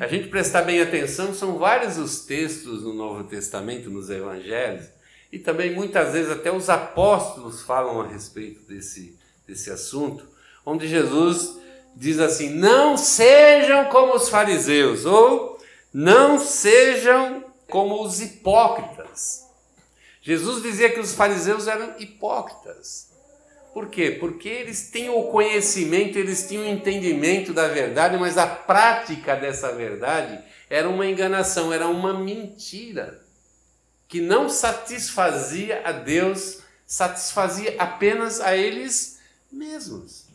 A 0.00 0.06
gente 0.06 0.28
prestar 0.28 0.62
bem 0.62 0.80
atenção, 0.80 1.34
são 1.34 1.58
vários 1.58 1.98
os 1.98 2.20
textos 2.20 2.82
no 2.82 2.94
Novo 2.94 3.24
Testamento, 3.24 3.90
nos 3.90 4.08
Evangelhos, 4.08 4.86
e 5.30 5.38
também 5.38 5.74
muitas 5.74 6.14
vezes 6.14 6.30
até 6.30 6.50
os 6.50 6.70
apóstolos 6.70 7.60
falam 7.60 8.00
a 8.00 8.06
respeito 8.06 8.62
desse, 8.62 9.18
desse 9.46 9.70
assunto, 9.70 10.26
onde 10.64 10.88
Jesus 10.88 11.61
diz 11.94 12.18
assim: 12.18 12.50
não 12.50 12.96
sejam 12.96 13.86
como 13.86 14.14
os 14.14 14.28
fariseus, 14.28 15.04
ou 15.04 15.58
não 15.92 16.38
sejam 16.38 17.44
como 17.68 18.02
os 18.02 18.20
hipócritas. 18.20 19.42
Jesus 20.20 20.62
dizia 20.62 20.90
que 20.90 21.00
os 21.00 21.14
fariseus 21.14 21.66
eram 21.66 21.94
hipócritas. 21.98 23.10
Por 23.72 23.88
quê? 23.88 24.16
Porque 24.20 24.48
eles 24.48 24.90
têm 24.90 25.08
o 25.08 25.24
conhecimento, 25.24 26.18
eles 26.18 26.46
tinham 26.46 26.64
o 26.64 26.68
entendimento 26.68 27.54
da 27.54 27.68
verdade, 27.68 28.18
mas 28.18 28.36
a 28.36 28.46
prática 28.46 29.34
dessa 29.34 29.72
verdade 29.72 30.38
era 30.68 30.88
uma 30.88 31.06
enganação, 31.06 31.72
era 31.72 31.88
uma 31.88 32.12
mentira 32.12 33.22
que 34.06 34.20
não 34.20 34.48
satisfazia 34.48 35.80
a 35.86 35.92
Deus, 35.92 36.58
satisfazia 36.86 37.76
apenas 37.78 38.40
a 38.40 38.54
eles 38.54 39.18
mesmos. 39.50 40.31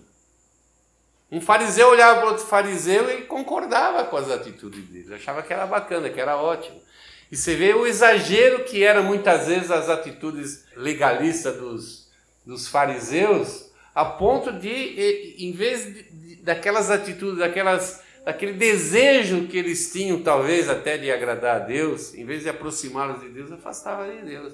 Um 1.32 1.42
fariseu 1.42 1.90
olhava 1.90 2.20
para 2.22 2.30
outro 2.30 2.46
fariseu 2.46 3.10
e 3.12 3.24
concordava 3.24 4.06
com 4.06 4.16
as 4.16 4.32
atitudes 4.32 4.86
dele, 4.86 5.14
achava 5.14 5.44
que 5.44 5.52
era 5.52 5.66
bacana, 5.66 6.10
que 6.10 6.20
era 6.20 6.38
ótimo. 6.38 6.82
E 7.30 7.36
você 7.36 7.56
vê 7.56 7.74
o 7.74 7.86
exagero 7.86 8.64
que 8.64 8.84
era 8.84 9.02
muitas 9.02 9.48
vezes 9.48 9.70
as 9.70 9.90
atitudes 9.90 10.66
legalistas 10.76 11.58
dos, 11.58 12.10
dos 12.46 12.70
fariseus, 12.70 13.70
a 13.94 14.06
ponto 14.06 14.54
de, 14.54 15.36
em 15.38 15.52
vez 15.52 15.86
de, 15.86 16.04
de, 16.04 16.36
daquelas 16.38 16.90
atitudes, 16.90 17.40
daquelas, 17.40 18.02
daquele 18.24 18.54
desejo 18.54 19.48
que 19.48 19.58
eles 19.58 19.92
tinham, 19.92 20.24
talvez 20.24 20.70
até 20.70 20.98
de 20.98 21.12
agradar 21.12 21.58
a 21.58 21.66
Deus, 21.66 22.14
em 22.14 22.24
vez 22.24 22.44
de 22.44 22.50
aproximá-los 22.50 23.20
de 23.20 23.30
Deus, 23.30 23.52
afastavam 23.52 24.10
de 24.10 24.22
Deus. 24.22 24.54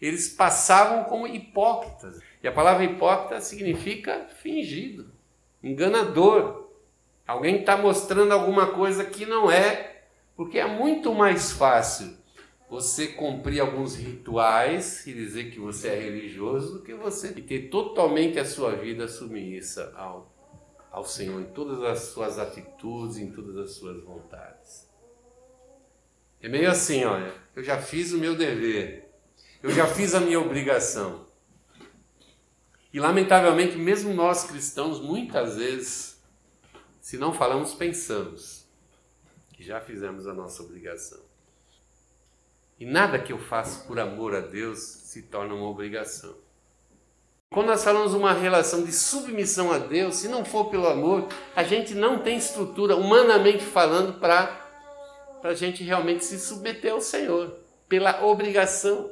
Eles 0.00 0.28
passavam 0.30 1.04
como 1.04 1.26
hipócritas. 1.26 2.20
E 2.42 2.48
a 2.48 2.52
palavra 2.52 2.84
hipócrita 2.84 3.40
significa 3.40 4.26
fingido, 4.42 5.13
enganador. 5.64 6.68
Alguém 7.26 7.60
está 7.60 7.76
mostrando 7.76 8.32
alguma 8.32 8.66
coisa 8.68 9.04
que 9.04 9.24
não 9.24 9.50
é 9.50 9.94
porque 10.36 10.58
é 10.58 10.66
muito 10.66 11.14
mais 11.14 11.52
fácil 11.52 12.16
você 12.68 13.08
cumprir 13.08 13.60
alguns 13.60 13.94
rituais 13.94 15.06
e 15.06 15.12
dizer 15.12 15.50
que 15.50 15.60
você 15.60 15.88
é 15.88 16.00
religioso 16.00 16.78
do 16.78 16.82
que 16.82 16.94
você 16.94 17.32
ter 17.32 17.68
totalmente 17.68 18.38
a 18.38 18.44
sua 18.44 18.72
vida 18.72 19.06
submissa 19.06 19.92
ao, 19.96 20.32
ao 20.90 21.04
Senhor 21.04 21.40
em 21.40 21.52
todas 21.52 21.82
as 21.84 22.00
suas 22.00 22.38
atitudes, 22.38 23.18
em 23.18 23.30
todas 23.30 23.56
as 23.56 23.72
suas 23.72 24.02
vontades. 24.02 24.88
É 26.40 26.48
meio 26.48 26.68
assim, 26.68 27.04
olha, 27.04 27.32
eu 27.54 27.62
já 27.62 27.80
fiz 27.80 28.12
o 28.12 28.18
meu 28.18 28.34
dever, 28.34 29.08
eu 29.62 29.70
já 29.70 29.86
fiz 29.86 30.14
a 30.14 30.20
minha 30.20 30.40
obrigação. 30.40 31.24
E 32.94 33.00
lamentavelmente, 33.00 33.76
mesmo 33.76 34.14
nós 34.14 34.44
cristãos, 34.44 35.00
muitas 35.00 35.56
vezes, 35.56 36.22
se 37.00 37.18
não 37.18 37.32
falamos, 37.32 37.74
pensamos 37.74 38.68
que 39.52 39.64
já 39.64 39.80
fizemos 39.80 40.28
a 40.28 40.32
nossa 40.32 40.62
obrigação. 40.62 41.18
E 42.78 42.86
nada 42.86 43.18
que 43.18 43.32
eu 43.32 43.38
faça 43.38 43.84
por 43.88 43.98
amor 43.98 44.32
a 44.36 44.38
Deus 44.38 44.78
se 44.78 45.22
torna 45.22 45.56
uma 45.56 45.68
obrigação. 45.68 46.36
Quando 47.50 47.66
nós 47.66 47.82
falamos 47.82 48.14
uma 48.14 48.32
relação 48.32 48.84
de 48.84 48.92
submissão 48.92 49.72
a 49.72 49.78
Deus, 49.78 50.14
se 50.14 50.28
não 50.28 50.44
for 50.44 50.66
pelo 50.66 50.86
amor, 50.86 51.26
a 51.56 51.64
gente 51.64 51.94
não 51.94 52.20
tem 52.20 52.36
estrutura, 52.36 52.94
humanamente 52.94 53.64
falando, 53.64 54.20
para 54.20 54.56
a 55.42 55.52
gente 55.54 55.82
realmente 55.82 56.24
se 56.24 56.38
submeter 56.38 56.92
ao 56.92 57.00
Senhor, 57.00 57.58
pela 57.88 58.24
obrigação. 58.24 59.10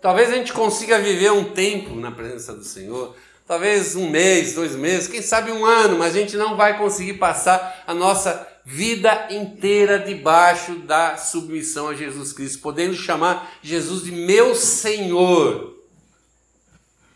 Talvez 0.00 0.30
a 0.30 0.34
gente 0.34 0.52
consiga 0.52 0.98
viver 0.98 1.30
um 1.30 1.52
tempo 1.52 1.94
na 1.94 2.10
presença 2.10 2.54
do 2.54 2.64
Senhor, 2.64 3.14
talvez 3.46 3.94
um 3.94 4.08
mês, 4.08 4.54
dois 4.54 4.74
meses, 4.74 5.06
quem 5.06 5.20
sabe 5.20 5.52
um 5.52 5.66
ano, 5.66 5.98
mas 5.98 6.16
a 6.16 6.18
gente 6.18 6.38
não 6.38 6.56
vai 6.56 6.78
conseguir 6.78 7.14
passar 7.14 7.84
a 7.86 7.92
nossa 7.92 8.48
vida 8.64 9.28
inteira 9.30 9.98
debaixo 9.98 10.76
da 10.76 11.18
submissão 11.18 11.88
a 11.88 11.94
Jesus 11.94 12.32
Cristo, 12.32 12.62
podendo 12.62 12.94
chamar 12.94 13.52
Jesus 13.62 14.04
de 14.04 14.12
meu 14.12 14.54
Senhor. 14.54 15.76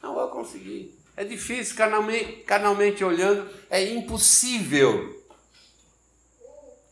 Não 0.02 0.14
vou 0.14 0.28
conseguir. 0.28 0.94
É 1.16 1.24
difícil, 1.24 1.76
carnalmente, 1.76 2.42
carnalmente 2.42 3.02
olhando, 3.02 3.48
é 3.70 3.82
impossível. 3.94 5.24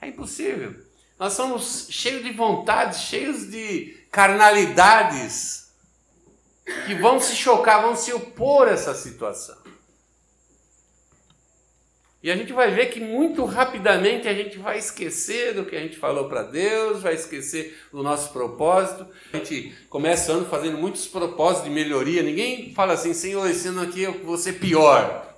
É 0.00 0.08
impossível. 0.08 0.74
Nós 1.18 1.34
somos 1.34 1.88
cheios 1.90 2.24
de 2.24 2.32
vontades, 2.32 3.00
cheios 3.00 3.50
de 3.50 3.94
carnalidades 4.10 5.61
que 6.86 6.94
vão 6.94 7.20
se 7.20 7.34
chocar, 7.34 7.82
vão 7.82 7.96
se 7.96 8.12
opor 8.12 8.68
a 8.68 8.72
essa 8.72 8.94
situação. 8.94 9.56
E 12.22 12.30
a 12.30 12.36
gente 12.36 12.52
vai 12.52 12.70
ver 12.70 12.86
que 12.86 13.00
muito 13.00 13.44
rapidamente 13.44 14.28
a 14.28 14.34
gente 14.34 14.56
vai 14.56 14.78
esquecer 14.78 15.54
do 15.54 15.64
que 15.64 15.74
a 15.74 15.80
gente 15.80 15.96
falou 15.96 16.28
para 16.28 16.44
Deus, 16.44 17.02
vai 17.02 17.14
esquecer 17.14 17.76
do 17.90 18.00
nosso 18.00 18.32
propósito. 18.32 19.04
A 19.32 19.38
gente 19.38 19.74
começa 19.90 20.30
o 20.30 20.36
ano 20.36 20.46
fazendo 20.46 20.78
muitos 20.78 21.08
propósitos 21.08 21.64
de 21.64 21.70
melhoria. 21.70 22.22
Ninguém 22.22 22.72
fala 22.74 22.92
assim, 22.92 23.12
Senhor, 23.12 23.50
esse 23.50 23.66
ano 23.66 23.82
aqui 23.82 24.04
eu 24.04 24.12
vou 24.22 24.38
ser 24.38 24.52
pior. 24.60 25.30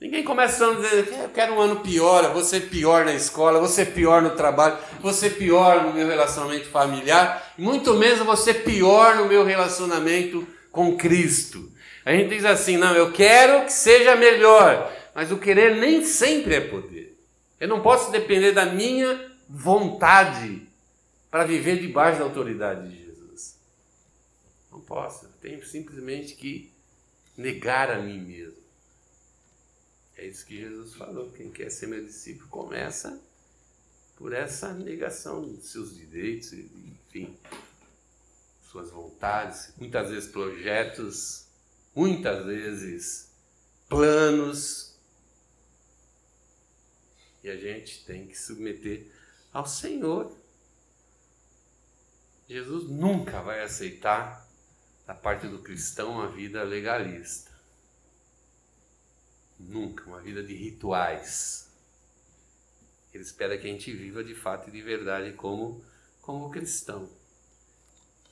Ninguém 0.00 0.24
começa 0.24 0.66
o 0.66 0.70
ano 0.70 0.82
dizendo, 0.82 1.22
eu 1.22 1.28
quero 1.28 1.54
um 1.54 1.60
ano 1.60 1.78
pior, 1.78 2.24
eu 2.24 2.32
vou 2.32 2.42
ser 2.42 2.62
pior 2.62 3.04
na 3.04 3.14
escola, 3.14 3.60
vou 3.60 3.68
ser 3.68 3.92
pior 3.92 4.20
no 4.20 4.30
trabalho, 4.30 4.76
vou 5.00 5.12
ser 5.12 5.36
pior 5.36 5.84
no 5.84 5.92
meu 5.92 6.08
relacionamento 6.08 6.68
familiar, 6.70 7.54
muito 7.56 7.94
menos 7.94 8.18
vou 8.18 8.36
ser 8.36 8.64
pior 8.64 9.14
no 9.14 9.26
meu 9.26 9.44
relacionamento 9.44 10.44
com 10.72 10.96
Cristo. 10.96 11.70
A 12.04 12.12
gente 12.12 12.30
diz 12.30 12.44
assim, 12.44 12.76
não, 12.76 12.96
eu 12.96 13.12
quero 13.12 13.64
que 13.64 13.72
seja 13.72 14.16
melhor. 14.16 14.92
Mas 15.14 15.30
o 15.30 15.38
querer 15.38 15.76
nem 15.76 16.04
sempre 16.04 16.54
é 16.54 16.60
poder. 16.60 17.16
Eu 17.60 17.68
não 17.68 17.82
posso 17.82 18.10
depender 18.10 18.52
da 18.52 18.66
minha 18.66 19.30
vontade 19.48 20.66
para 21.30 21.44
viver 21.44 21.78
debaixo 21.78 22.18
da 22.18 22.24
autoridade 22.24 22.88
de 22.88 23.04
Jesus. 23.04 23.58
Não 24.70 24.80
posso. 24.80 25.26
Eu 25.26 25.32
tenho 25.40 25.64
simplesmente 25.64 26.34
que 26.34 26.72
negar 27.36 27.90
a 27.90 28.00
mim 28.00 28.20
mesmo. 28.20 28.62
É 30.16 30.26
isso 30.26 30.44
que 30.46 30.56
Jesus 30.56 30.94
falou. 30.94 31.30
Quem 31.30 31.50
quer 31.50 31.70
ser 31.70 31.86
meu 31.86 32.04
discípulo 32.04 32.48
começa 32.48 33.20
por 34.16 34.32
essa 34.32 34.72
negação 34.72 35.42
dos 35.42 35.70
seus 35.70 35.96
direitos, 35.96 36.52
enfim, 36.52 37.36
suas 38.72 38.90
vontades, 38.90 39.74
muitas 39.76 40.08
vezes 40.08 40.30
projetos, 40.30 41.46
muitas 41.94 42.46
vezes 42.46 43.30
planos 43.86 44.98
e 47.44 47.50
a 47.50 47.56
gente 47.56 48.02
tem 48.06 48.26
que 48.26 48.38
submeter 48.38 49.12
ao 49.52 49.66
Senhor. 49.66 50.34
Jesus 52.48 52.88
nunca 52.88 53.42
vai 53.42 53.62
aceitar 53.62 54.48
da 55.06 55.14
parte 55.14 55.46
do 55.48 55.58
cristão 55.58 56.12
uma 56.12 56.28
vida 56.28 56.62
legalista. 56.62 57.50
Nunca, 59.58 60.04
uma 60.06 60.20
vida 60.20 60.42
de 60.42 60.54
rituais. 60.54 61.70
Ele 63.12 63.22
espera 63.22 63.58
que 63.58 63.66
a 63.66 63.70
gente 63.70 63.92
viva 63.92 64.24
de 64.24 64.34
fato 64.34 64.68
e 64.68 64.72
de 64.72 64.80
verdade 64.80 65.32
como, 65.34 65.84
como 66.22 66.50
cristão. 66.50 67.21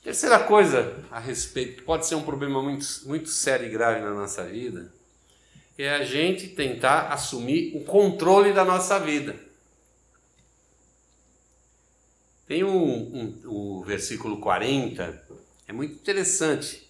Terceira 0.03 0.39
coisa 0.39 1.05
a 1.11 1.19
respeito, 1.19 1.83
pode 1.83 2.07
ser 2.07 2.15
um 2.15 2.23
problema 2.23 2.61
muito, 2.61 2.85
muito 3.05 3.29
sério 3.29 3.67
e 3.67 3.69
grave 3.69 4.01
na 4.01 4.13
nossa 4.13 4.43
vida, 4.45 4.91
é 5.77 5.89
a 5.89 6.03
gente 6.03 6.47
tentar 6.47 7.13
assumir 7.13 7.75
o 7.75 7.83
controle 7.83 8.51
da 8.51 8.65
nossa 8.65 8.99
vida. 8.99 9.35
Tem 12.47 12.63
um, 12.63 12.71
um, 12.73 13.41
o 13.45 13.83
versículo 13.83 14.39
40, 14.39 15.23
é 15.67 15.73
muito 15.73 15.93
interessante, 15.93 16.89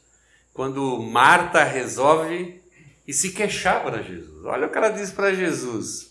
quando 0.53 0.99
Marta 0.99 1.63
resolve 1.63 2.61
e 3.07 3.13
se 3.13 3.31
queixar 3.31 3.83
para 3.83 4.01
Jesus. 4.01 4.45
Olha 4.45 4.67
o 4.67 4.71
que 4.71 4.77
ela 4.77 4.89
diz 4.89 5.11
para 5.11 5.33
Jesus. 5.33 6.10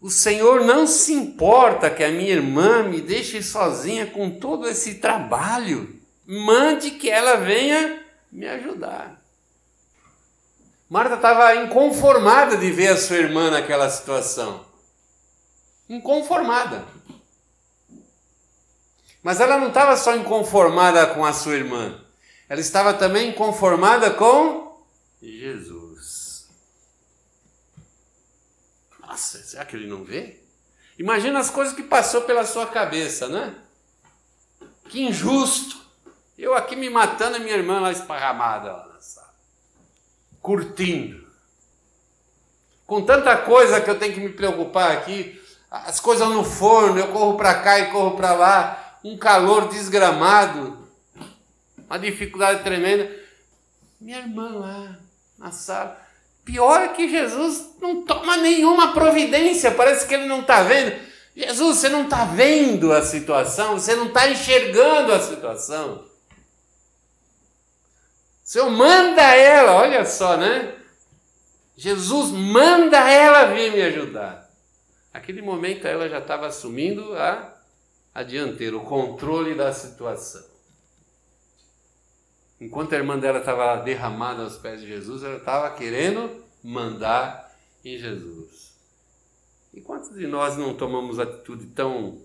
O 0.00 0.10
Senhor 0.10 0.64
não 0.64 0.86
se 0.86 1.12
importa 1.12 1.90
que 1.90 2.02
a 2.02 2.10
minha 2.10 2.30
irmã 2.30 2.82
me 2.82 3.00
deixe 3.00 3.42
sozinha 3.42 4.06
com 4.06 4.30
todo 4.30 4.66
esse 4.66 4.94
trabalho. 4.94 6.00
Mande 6.26 6.92
que 6.92 7.10
ela 7.10 7.36
venha 7.36 8.02
me 8.32 8.46
ajudar. 8.48 9.20
Marta 10.88 11.16
estava 11.16 11.54
inconformada 11.56 12.56
de 12.56 12.70
ver 12.70 12.88
a 12.88 12.96
sua 12.96 13.16
irmã 13.16 13.50
naquela 13.50 13.88
situação. 13.90 14.64
Inconformada. 15.88 16.84
Mas 19.22 19.38
ela 19.38 19.58
não 19.58 19.68
estava 19.68 19.96
só 19.96 20.16
inconformada 20.16 21.06
com 21.08 21.24
a 21.24 21.32
sua 21.32 21.54
irmã, 21.54 22.00
ela 22.48 22.60
estava 22.60 22.94
também 22.94 23.30
inconformada 23.30 24.10
com 24.10 24.82
Jesus. 25.22 25.79
Nossa, 29.10 29.38
será 29.38 29.64
que 29.64 29.74
ele 29.74 29.88
não 29.88 30.04
vê? 30.04 30.40
Imagina 30.98 31.40
as 31.40 31.50
coisas 31.50 31.74
que 31.74 31.82
passou 31.82 32.22
pela 32.22 32.46
sua 32.46 32.66
cabeça, 32.66 33.28
né? 33.28 33.54
Que 34.88 35.02
injusto. 35.02 35.80
Eu 36.38 36.54
aqui 36.54 36.76
me 36.76 36.88
matando 36.88 37.36
e 37.36 37.40
minha 37.40 37.56
irmã 37.56 37.80
lá 37.80 37.90
esparramada 37.90 38.90
curtindo. 40.40 41.28
Com 42.86 43.04
tanta 43.04 43.36
coisa 43.36 43.80
que 43.80 43.88
eu 43.88 43.98
tenho 43.98 44.14
que 44.14 44.20
me 44.20 44.30
preocupar 44.30 44.92
aqui, 44.92 45.40
as 45.70 46.00
coisas 46.00 46.26
no 46.28 46.42
forno, 46.42 46.98
eu 46.98 47.12
corro 47.12 47.36
para 47.36 47.62
cá 47.62 47.78
e 47.78 47.90
corro 47.92 48.16
para 48.16 48.32
lá, 48.32 48.98
um 49.04 49.16
calor 49.16 49.68
desgramado, 49.68 50.88
uma 51.76 51.98
dificuldade 51.98 52.64
tremenda. 52.64 53.10
Minha 54.00 54.18
irmã 54.18 54.58
lá 54.58 54.98
na 55.38 55.52
sala. 55.52 56.09
Pior 56.50 56.82
é 56.82 56.88
que 56.88 57.08
Jesus 57.08 57.76
não 57.80 58.02
toma 58.02 58.36
nenhuma 58.38 58.92
providência, 58.92 59.70
parece 59.70 60.04
que 60.04 60.14
ele 60.14 60.26
não 60.26 60.40
está 60.40 60.64
vendo. 60.64 61.00
Jesus, 61.36 61.76
você 61.76 61.88
não 61.88 62.02
está 62.02 62.24
vendo 62.24 62.92
a 62.92 63.02
situação, 63.02 63.78
você 63.78 63.94
não 63.94 64.08
está 64.08 64.28
enxergando 64.28 65.12
a 65.12 65.20
situação. 65.20 66.04
O 68.44 68.48
Senhor 68.50 68.68
manda 68.68 69.22
ela, 69.22 69.76
olha 69.76 70.04
só, 70.04 70.36
né? 70.36 70.74
Jesus 71.76 72.32
manda 72.32 72.98
ela 73.08 73.44
vir 73.54 73.70
me 73.70 73.82
ajudar. 73.82 74.50
Naquele 75.14 75.42
momento 75.42 75.86
ela 75.86 76.08
já 76.08 76.18
estava 76.18 76.48
assumindo 76.48 77.14
a, 77.16 77.54
a 78.12 78.24
dianteira, 78.24 78.76
o 78.76 78.84
controle 78.84 79.54
da 79.54 79.72
situação. 79.72 80.49
Enquanto 82.60 82.92
a 82.92 82.98
irmã 82.98 83.18
dela 83.18 83.38
estava 83.38 83.76
derramada 83.76 84.42
aos 84.42 84.56
pés 84.56 84.80
de 84.80 84.86
Jesus, 84.86 85.22
ela 85.22 85.38
estava 85.38 85.74
querendo 85.74 86.44
mandar 86.62 87.56
em 87.84 87.96
Jesus. 87.96 88.74
E 89.72 89.80
quantos 89.80 90.14
de 90.14 90.26
nós 90.26 90.58
não 90.58 90.74
tomamos 90.74 91.18
atitude 91.18 91.66
tão, 91.66 92.20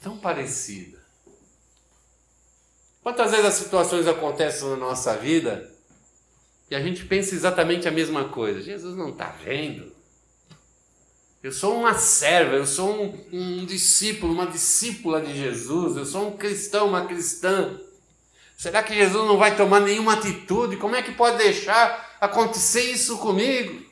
tão 0.00 0.18
parecida? 0.18 0.98
Quantas 3.02 3.30
vezes 3.30 3.46
as 3.46 3.54
situações 3.54 4.06
acontecem 4.06 4.68
na 4.70 4.76
nossa 4.76 5.16
vida 5.16 5.70
e 6.70 6.74
a 6.74 6.80
gente 6.80 7.04
pensa 7.04 7.34
exatamente 7.34 7.86
a 7.86 7.92
mesma 7.92 8.28
coisa? 8.28 8.60
Jesus 8.60 8.96
não 8.96 9.10
está 9.10 9.28
vendo. 9.28 9.92
Eu 11.42 11.52
sou 11.52 11.78
uma 11.78 11.94
serva, 11.94 12.56
eu 12.56 12.66
sou 12.66 13.02
um, 13.02 13.26
um, 13.32 13.64
discípulo, 13.64 14.32
uma 14.32 14.46
discípula 14.46 15.22
de 15.22 15.34
Jesus, 15.34 15.96
eu 15.96 16.04
sou 16.04 16.28
um 16.28 16.36
cristão, 16.36 16.88
uma 16.88 17.06
cristã. 17.06 17.80
Será 18.60 18.82
que 18.82 18.94
Jesus 18.94 19.26
não 19.26 19.38
vai 19.38 19.56
tomar 19.56 19.80
nenhuma 19.80 20.12
atitude? 20.12 20.76
Como 20.76 20.94
é 20.94 21.02
que 21.02 21.12
pode 21.12 21.38
deixar 21.38 22.18
acontecer 22.20 22.82
isso 22.82 23.16
comigo? 23.16 23.90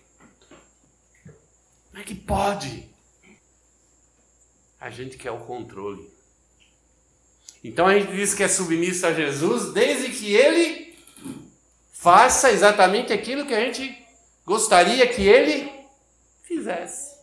Como 1.89 2.03
é 2.03 2.05
que 2.05 2.15
pode? 2.15 2.87
A 4.79 4.91
gente 4.91 5.17
quer 5.17 5.31
o 5.31 5.39
controle. 5.39 6.13
Então 7.65 7.87
a 7.87 7.99
gente 7.99 8.13
diz 8.13 8.35
que 8.35 8.43
é 8.43 8.49
submisso 8.49 9.07
a 9.07 9.15
Jesus 9.15 9.73
desde 9.73 10.11
que 10.11 10.35
ele 10.35 10.99
faça 11.91 12.53
exatamente 12.53 13.11
aquilo 13.11 13.47
que 13.47 13.55
a 13.55 13.61
gente 13.61 14.07
gostaria 14.45 15.07
que 15.09 15.23
ele 15.23 15.73
fizesse. 16.43 17.17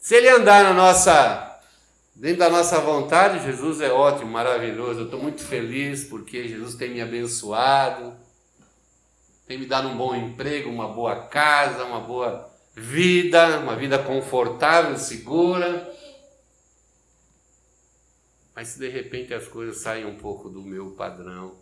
Se 0.00 0.16
ele 0.16 0.30
andar 0.30 0.64
na 0.64 0.74
nossa 0.74 1.53
dentro 2.14 2.38
da 2.38 2.50
nossa 2.50 2.80
vontade, 2.80 3.44
Jesus 3.44 3.80
é 3.80 3.90
ótimo, 3.90 4.30
maravilhoso. 4.30 5.00
Eu 5.00 5.04
estou 5.06 5.20
muito 5.20 5.42
feliz 5.42 6.04
porque 6.04 6.46
Jesus 6.48 6.74
tem 6.74 6.90
me 6.90 7.00
abençoado, 7.00 8.16
tem 9.46 9.58
me 9.58 9.66
dado 9.66 9.88
um 9.88 9.96
bom 9.96 10.14
emprego, 10.14 10.70
uma 10.70 10.88
boa 10.88 11.26
casa, 11.26 11.84
uma 11.84 12.00
boa 12.00 12.50
vida, 12.74 13.58
uma 13.58 13.76
vida 13.76 13.98
confortável, 13.98 14.96
segura. 14.96 15.92
Mas 18.54 18.68
se 18.68 18.78
de 18.78 18.88
repente 18.88 19.34
as 19.34 19.48
coisas 19.48 19.78
saem 19.78 20.06
um 20.06 20.16
pouco 20.16 20.48
do 20.48 20.62
meu 20.62 20.92
padrão, 20.92 21.58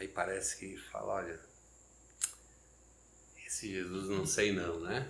aí 0.00 0.08
parece 0.08 0.58
que 0.58 0.76
fala, 0.90 1.14
olha, 1.14 1.40
esse 3.46 3.70
Jesus 3.70 4.08
não 4.08 4.26
sei 4.26 4.52
não, 4.52 4.80
né? 4.80 5.06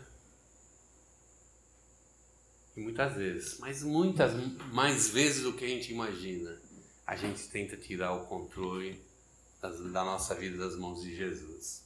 Muitas 2.77 3.15
vezes, 3.15 3.59
mas 3.59 3.83
muitas 3.83 4.33
mais 4.73 5.09
vezes 5.09 5.43
do 5.43 5.53
que 5.55 5.65
a 5.65 5.69
gente 5.69 5.93
imagina, 5.93 6.61
a 7.07 7.17
gente 7.17 7.49
tenta 7.49 7.77
tirar 7.77 8.13
o 8.13 8.27
controle 8.27 9.01
das, 9.63 9.81
da 9.93 10.05
nossa 10.05 10.35
vida 10.35 10.59
das 10.59 10.77
mãos 10.77 11.03
de 11.03 11.17
Jesus. 11.17 11.85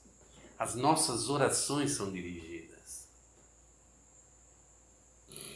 As 0.58 0.74
nossas 0.74 1.28
orações 1.28 1.92
são 1.92 2.10
dirigidas 2.10 2.60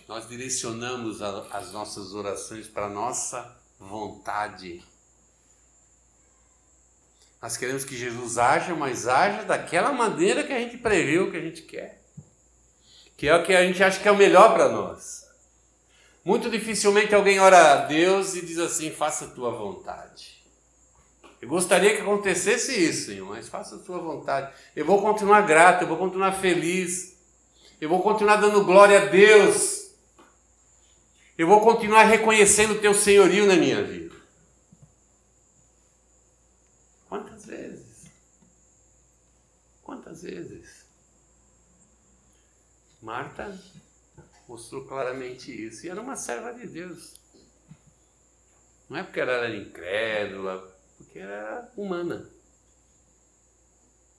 nós 0.06 0.28
direcionamos 0.28 1.22
a, 1.22 1.46
as 1.50 1.72
nossas 1.72 2.14
orações 2.14 2.66
para 2.66 2.86
a 2.86 2.90
nossa 2.90 3.56
vontade. 3.78 4.82
Nós 7.40 7.56
queremos 7.56 7.84
que 7.84 7.96
Jesus 7.96 8.38
haja, 8.38 8.74
mas 8.74 9.06
haja 9.06 9.44
daquela 9.44 9.92
maneira 9.92 10.44
que 10.44 10.52
a 10.52 10.58
gente 10.58 10.78
previu 10.78 11.30
que 11.30 11.36
a 11.36 11.40
gente 11.40 11.62
quer. 11.62 12.02
Que 13.16 13.28
é 13.28 13.34
o 13.34 13.44
que 13.44 13.54
a 13.54 13.64
gente 13.66 13.82
acha 13.82 14.00
que 14.00 14.08
é 14.08 14.12
o 14.12 14.16
melhor 14.16 14.54
para 14.54 14.68
nós. 14.68 15.23
Muito 16.24 16.48
dificilmente 16.48 17.14
alguém 17.14 17.38
ora 17.38 17.72
a 17.72 17.76
Deus 17.86 18.34
e 18.34 18.44
diz 18.44 18.58
assim: 18.58 18.90
faça 18.90 19.26
a 19.26 19.28
tua 19.28 19.50
vontade. 19.50 20.42
Eu 21.40 21.48
gostaria 21.48 21.94
que 21.94 22.00
acontecesse 22.00 22.72
isso, 22.72 23.06
Senhor, 23.10 23.28
mas 23.28 23.48
faça 23.48 23.76
a 23.76 23.78
tua 23.78 23.98
vontade. 23.98 24.50
Eu 24.74 24.86
vou 24.86 25.02
continuar 25.02 25.42
grato, 25.42 25.82
eu 25.82 25.88
vou 25.88 25.98
continuar 25.98 26.32
feliz. 26.32 27.14
Eu 27.78 27.88
vou 27.88 28.02
continuar 28.02 28.36
dando 28.36 28.64
glória 28.64 29.02
a 29.02 29.04
Deus. 29.06 29.90
Eu 31.36 31.46
vou 31.46 31.60
continuar 31.60 32.04
reconhecendo 32.04 32.72
o 32.72 32.80
teu 32.80 32.94
senhorio 32.94 33.46
na 33.46 33.56
minha 33.56 33.82
vida. 33.82 34.14
Quantas 39.82 40.22
vezes? 40.22 40.86
Marta 43.02 43.60
mostrou 44.48 44.84
claramente 44.84 45.50
isso. 45.50 45.86
E 45.86 45.88
era 45.88 46.00
uma 46.00 46.16
serva 46.16 46.52
de 46.52 46.66
Deus. 46.66 47.14
Não 48.88 48.98
é 48.98 49.02
porque 49.02 49.20
ela 49.20 49.32
era 49.32 49.56
incrédula, 49.56 50.78
porque 50.96 51.18
era 51.18 51.70
humana. 51.76 52.30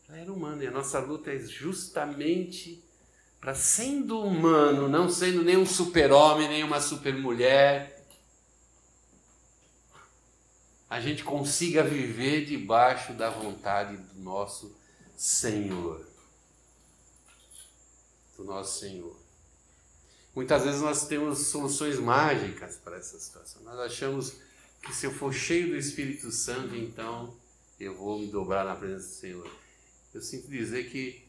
Ela 0.10 0.18
era 0.20 0.34
humana. 0.34 0.64
E 0.64 0.68
a 0.68 0.72
nossa 0.72 1.00
luta 1.00 1.32
é 1.32 1.40
justamente 1.40 2.84
para, 3.40 3.54
sendo 3.54 4.20
humano, 4.22 4.90
não 4.90 5.10
sendo 5.10 5.44
nem 5.44 5.58
um 5.58 5.66
super-homem, 5.66 6.48
nem 6.48 6.64
uma 6.64 6.82
super-mulher, 6.82 7.96
a 10.90 11.00
gente 11.00 11.24
consiga 11.24 11.84
viver 11.84 12.46
debaixo 12.46 13.14
da 13.14 13.30
vontade 13.30 13.98
do 13.98 14.20
nosso 14.22 14.76
Senhor. 15.16 16.08
Do 18.38 18.46
nosso 18.46 18.80
Senhor. 18.80 19.25
Muitas 20.36 20.64
vezes 20.64 20.82
nós 20.82 21.08
temos 21.08 21.48
soluções 21.48 21.98
mágicas 21.98 22.76
para 22.76 22.98
essa 22.98 23.18
situação. 23.18 23.64
Nós 23.64 23.80
achamos 23.80 24.36
que 24.84 24.94
se 24.94 25.06
eu 25.06 25.12
for 25.12 25.34
cheio 25.34 25.70
do 25.70 25.78
Espírito 25.78 26.30
Santo, 26.32 26.76
então 26.76 27.34
eu 27.80 27.96
vou 27.96 28.20
me 28.20 28.28
dobrar 28.28 28.66
na 28.66 28.76
presença 28.76 29.08
do 29.08 29.14
Senhor. 29.14 29.52
Eu 30.14 30.22
sinto 30.22 30.50
dizer 30.50 30.90
que 30.90 31.26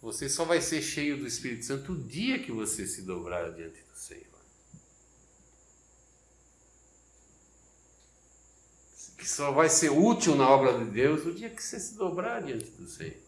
você 0.00 0.28
só 0.28 0.44
vai 0.44 0.60
ser 0.60 0.80
cheio 0.80 1.18
do 1.18 1.26
Espírito 1.26 1.64
Santo 1.64 1.92
o 1.92 2.02
dia 2.02 2.38
que 2.38 2.52
você 2.52 2.86
se 2.86 3.02
dobrar 3.02 3.52
diante 3.52 3.80
do 3.82 3.98
Senhor. 3.98 4.24
Que 9.18 9.28
só 9.28 9.50
vai 9.50 9.68
ser 9.68 9.90
útil 9.90 10.36
na 10.36 10.48
obra 10.48 10.78
de 10.78 10.90
Deus 10.90 11.24
o 11.26 11.32
dia 11.32 11.50
que 11.50 11.62
você 11.62 11.80
se 11.80 11.96
dobrar 11.96 12.42
diante 12.42 12.70
do 12.70 12.86
Senhor 12.86 13.24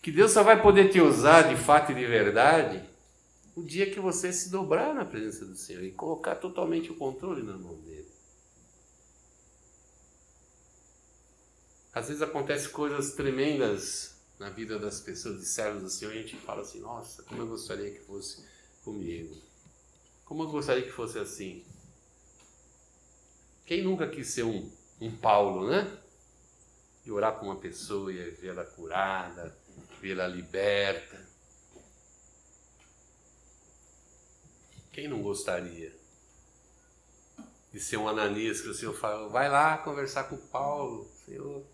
que 0.00 0.12
Deus 0.12 0.32
só 0.32 0.42
vai 0.42 0.62
poder 0.62 0.90
te 0.90 1.00
usar 1.00 1.42
de 1.42 1.56
fato 1.56 1.92
e 1.92 1.94
de 1.94 2.06
verdade 2.06 2.82
o 3.58 3.64
dia 3.64 3.90
que 3.90 3.98
você 3.98 4.32
se 4.32 4.50
dobrar 4.50 4.94
na 4.94 5.04
presença 5.04 5.44
do 5.44 5.56
Senhor 5.56 5.82
e 5.82 5.90
colocar 5.90 6.36
totalmente 6.36 6.92
o 6.92 6.94
controle 6.94 7.42
na 7.42 7.58
mão 7.58 7.74
dele. 7.80 8.06
Às 11.92 12.06
vezes 12.06 12.22
acontecem 12.22 12.70
coisas 12.70 13.14
tremendas 13.14 14.14
na 14.38 14.48
vida 14.48 14.78
das 14.78 15.00
pessoas, 15.00 15.40
de 15.40 15.46
servos 15.46 15.82
do 15.82 15.90
Senhor, 15.90 16.14
e 16.14 16.18
a 16.18 16.22
gente 16.22 16.36
fala 16.36 16.62
assim: 16.62 16.78
nossa, 16.78 17.24
como 17.24 17.42
eu 17.42 17.48
gostaria 17.48 17.90
que 17.90 17.98
fosse 17.98 18.44
comigo. 18.84 19.36
Como 20.24 20.44
eu 20.44 20.48
gostaria 20.48 20.84
que 20.84 20.92
fosse 20.92 21.18
assim. 21.18 21.64
Quem 23.66 23.82
nunca 23.82 24.06
quis 24.06 24.28
ser 24.28 24.44
um, 24.44 24.70
um 25.00 25.16
Paulo, 25.16 25.68
né? 25.68 25.98
E 27.04 27.10
orar 27.10 27.34
para 27.34 27.44
uma 27.44 27.56
pessoa 27.56 28.12
e 28.12 28.30
ver 28.30 28.50
ela 28.50 28.64
curada, 28.64 29.52
vê-la 30.00 30.28
liberta. 30.28 31.17
Quem 34.98 35.06
não 35.06 35.22
gostaria 35.22 35.96
de 37.72 37.78
ser 37.78 37.98
um 37.98 38.08
Ananias 38.08 38.60
que 38.60 38.66
o 38.66 38.74
Senhor 38.74 38.92
fala, 38.92 39.28
vai 39.28 39.48
lá 39.48 39.78
conversar 39.78 40.24
com 40.24 40.36
Paulo, 40.36 41.08
Senhor. 41.24 41.64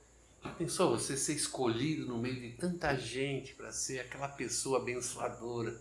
Pensou 0.58 0.90
você 0.90 1.16
ser 1.16 1.32
escolhido 1.32 2.06
no 2.06 2.18
meio 2.18 2.38
de 2.38 2.50
tanta 2.50 2.94
gente 2.94 3.54
para 3.54 3.72
ser 3.72 4.00
aquela 4.00 4.28
pessoa 4.28 4.78
abençoadora? 4.78 5.80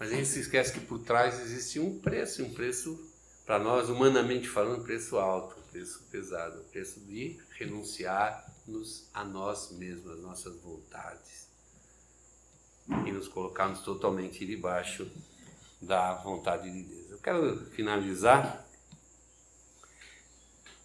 Mas 0.00 0.10
a 0.10 0.16
gente 0.16 0.26
se 0.26 0.40
esquece 0.40 0.72
que 0.72 0.80
por 0.80 0.98
trás 0.98 1.38
existe 1.38 1.78
um 1.78 2.00
preço, 2.00 2.42
um 2.42 2.52
preço, 2.52 2.98
para 3.44 3.60
nós, 3.60 3.88
humanamente 3.88 4.48
falando, 4.48 4.80
um 4.80 4.84
preço 4.84 5.16
alto, 5.16 5.60
um 5.60 5.70
preço 5.70 6.02
pesado, 6.10 6.60
um 6.60 6.64
preço 6.70 6.98
de 6.98 7.40
renunciar-nos 7.50 9.08
a 9.14 9.24
nós 9.24 9.70
mesmos, 9.70 10.10
às 10.10 10.20
nossas 10.22 10.56
vontades 10.56 11.45
e 12.88 13.12
nos 13.12 13.28
colocarmos 13.28 13.80
totalmente 13.80 14.44
debaixo 14.46 15.10
da 15.80 16.14
vontade 16.14 16.70
de 16.70 16.82
Deus. 16.82 17.10
Eu 17.10 17.18
quero 17.18 17.66
finalizar 17.70 18.64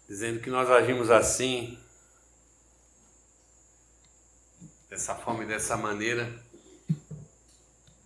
dizendo 0.08 0.40
que 0.40 0.50
nós 0.50 0.68
agimos 0.68 1.10
assim, 1.10 1.78
dessa 4.90 5.14
forma 5.14 5.44
e 5.44 5.46
dessa 5.46 5.76
maneira, 5.76 6.30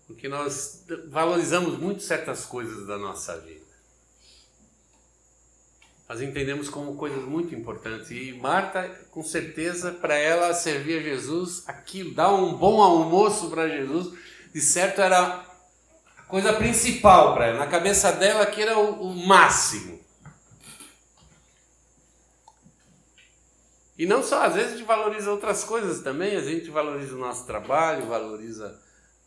porque 0.07 0.29
nós 0.29 0.85
valorizamos 1.09 1.79
muito 1.79 2.03
certas 2.03 2.45
coisas 2.45 2.87
da 2.87 2.97
nossa 2.97 3.41
vida 3.41 3.56
nós 6.09 6.23
entendemos 6.23 6.69
como 6.69 6.97
coisas 6.97 7.25
muito 7.25 7.55
importantes. 7.55 8.11
E 8.11 8.33
Marta, 8.35 8.89
com 9.11 9.23
certeza, 9.25 9.91
para 9.91 10.15
ela 10.15 10.55
servir 10.55 11.01
a 11.01 11.03
Jesus, 11.03 11.65
aquilo, 11.67 12.15
dar 12.15 12.33
um 12.33 12.55
bom 12.55 12.81
almoço 12.81 13.51
para 13.51 13.69
Jesus, 13.69 14.17
de 14.55 14.61
certo 14.61 15.01
era 15.01 15.45
a 16.17 16.23
coisa 16.23 16.53
principal 16.53 17.35
para 17.35 17.47
ela. 17.47 17.59
Na 17.59 17.67
cabeça 17.67 18.13
dela, 18.13 18.43
aqui 18.43 18.63
era 18.63 18.79
o, 18.79 19.11
o 19.11 19.27
máximo. 19.27 19.97
E 23.99 24.07
não 24.07 24.23
só, 24.23 24.43
às 24.43 24.55
vezes 24.55 24.75
a 24.75 24.77
gente 24.77 24.87
valoriza 24.87 25.31
outras 25.31 25.65
coisas 25.65 26.03
também, 26.03 26.37
a 26.37 26.43
gente 26.43 26.71
valoriza 26.71 27.15
o 27.15 27.19
nosso 27.19 27.47
trabalho, 27.47 28.07
valoriza 28.07 28.79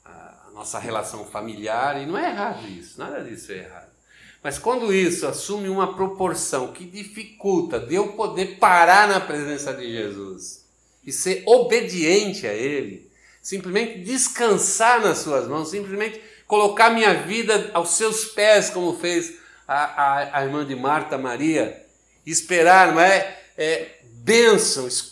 a 0.05 0.51
nossa 0.53 0.77
relação 0.77 1.25
familiar, 1.25 1.99
e 2.01 2.05
não 2.05 2.17
é 2.17 2.29
errado 2.29 2.67
isso, 2.67 2.99
nada 2.99 3.23
disso 3.23 3.51
é 3.51 3.57
errado. 3.57 3.98
Mas 4.41 4.57
quando 4.57 4.93
isso 4.93 5.27
assume 5.27 5.67
uma 5.67 5.95
proporção 5.95 6.71
que 6.71 6.85
dificulta 6.85 7.79
de 7.79 7.95
eu 7.95 8.13
poder 8.13 8.57
parar 8.57 9.07
na 9.07 9.19
presença 9.19 9.73
de 9.73 9.91
Jesus 9.91 10.65
e 11.05 11.11
ser 11.11 11.43
obediente 11.45 12.47
a 12.47 12.53
Ele, 12.53 13.09
simplesmente 13.41 13.99
descansar 13.99 15.01
nas 15.01 15.19
Suas 15.19 15.47
mãos, 15.47 15.69
simplesmente 15.69 16.21
colocar 16.47 16.89
minha 16.89 17.13
vida 17.13 17.69
aos 17.73 17.89
seus 17.89 18.25
pés, 18.25 18.69
como 18.69 18.97
fez 18.97 19.35
a, 19.67 19.83
a, 19.83 20.39
a 20.39 20.43
irmã 20.45 20.65
de 20.65 20.75
Marta 20.75 21.17
Maria, 21.17 21.85
esperar, 22.25 22.93
não 22.93 23.01
é? 23.01 23.37
é 23.57 23.99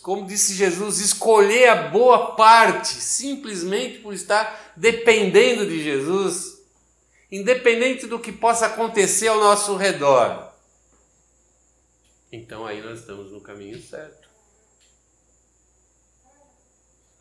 como 0.03 0.27
disse 0.27 0.53
Jesus, 0.53 0.99
escolher 0.99 1.69
a 1.69 1.75
boa 1.87 2.35
parte, 2.35 2.89
simplesmente 2.89 3.97
por 3.97 4.13
estar 4.13 4.73
dependendo 4.75 5.65
de 5.65 5.83
Jesus 5.83 6.56
independente 7.31 8.07
do 8.07 8.19
que 8.19 8.31
possa 8.31 8.67
acontecer 8.67 9.27
ao 9.27 9.39
nosso 9.39 9.75
redor. 9.75 10.53
Então 12.31 12.65
aí 12.65 12.81
nós 12.81 12.99
estamos 12.99 13.31
no 13.31 13.41
caminho 13.41 13.81
certo. 13.81 14.27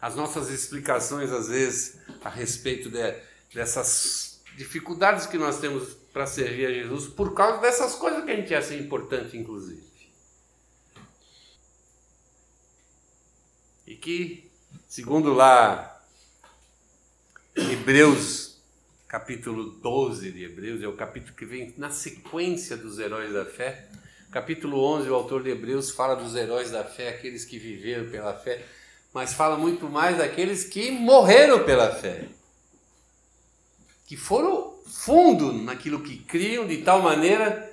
As 0.00 0.14
nossas 0.14 0.50
explicações, 0.50 1.32
às 1.32 1.48
vezes, 1.48 1.98
a 2.22 2.28
respeito 2.28 2.90
de, 2.90 3.14
dessas 3.52 4.40
dificuldades 4.56 5.26
que 5.26 5.38
nós 5.38 5.58
temos 5.58 5.94
para 6.12 6.26
servir 6.26 6.66
a 6.66 6.72
Jesus, 6.72 7.08
por 7.08 7.34
causa 7.34 7.60
dessas 7.60 7.94
coisas 7.94 8.24
que 8.24 8.30
a 8.30 8.36
gente 8.36 8.54
acha 8.54 8.74
importante, 8.74 9.36
inclusive. 9.36 9.84
E 13.86 13.94
que, 13.94 14.50
segundo 14.88 15.32
lá 15.32 16.02
Hebreus 17.54 18.55
capítulo 19.08 19.70
12 19.70 20.32
de 20.32 20.44
Hebreus, 20.44 20.82
é 20.82 20.88
o 20.88 20.96
capítulo 20.96 21.34
que 21.36 21.44
vem 21.44 21.72
na 21.76 21.90
sequência 21.90 22.76
dos 22.76 22.98
heróis 22.98 23.32
da 23.32 23.44
fé. 23.44 23.86
Capítulo 24.32 24.82
11, 24.82 25.08
o 25.08 25.14
autor 25.14 25.44
de 25.44 25.50
Hebreus 25.50 25.90
fala 25.90 26.16
dos 26.16 26.34
heróis 26.34 26.72
da 26.72 26.82
fé, 26.82 27.10
aqueles 27.10 27.44
que 27.44 27.58
viveram 27.58 28.10
pela 28.10 28.34
fé, 28.34 28.64
mas 29.14 29.32
fala 29.32 29.56
muito 29.56 29.88
mais 29.88 30.18
daqueles 30.18 30.64
que 30.64 30.90
morreram 30.90 31.64
pela 31.64 31.94
fé. 31.94 32.24
Que 34.06 34.16
foram 34.16 34.74
fundo 34.86 35.52
naquilo 35.52 36.02
que 36.02 36.18
criam, 36.18 36.66
de 36.66 36.78
tal 36.78 37.00
maneira, 37.00 37.72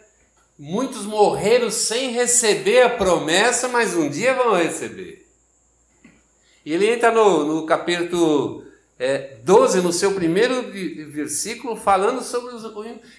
muitos 0.57 1.03
morreram 1.03 1.71
sem 1.71 2.11
receber 2.11 2.83
a 2.83 2.89
promessa, 2.91 3.67
mas 3.67 3.95
um 3.95 4.07
dia 4.07 4.35
vão 4.35 4.55
receber. 4.55 5.27
E 6.63 6.71
ele 6.71 6.89
entra 6.89 7.11
no, 7.11 7.43
no 7.43 7.65
capítulo 7.65 8.62
é, 8.97 9.37
12, 9.43 9.81
no 9.81 9.91
seu 9.91 10.13
primeiro 10.13 10.71
versículo, 11.11 11.75
falando 11.75 12.23
sobre 12.23 12.53
os, 12.53 12.63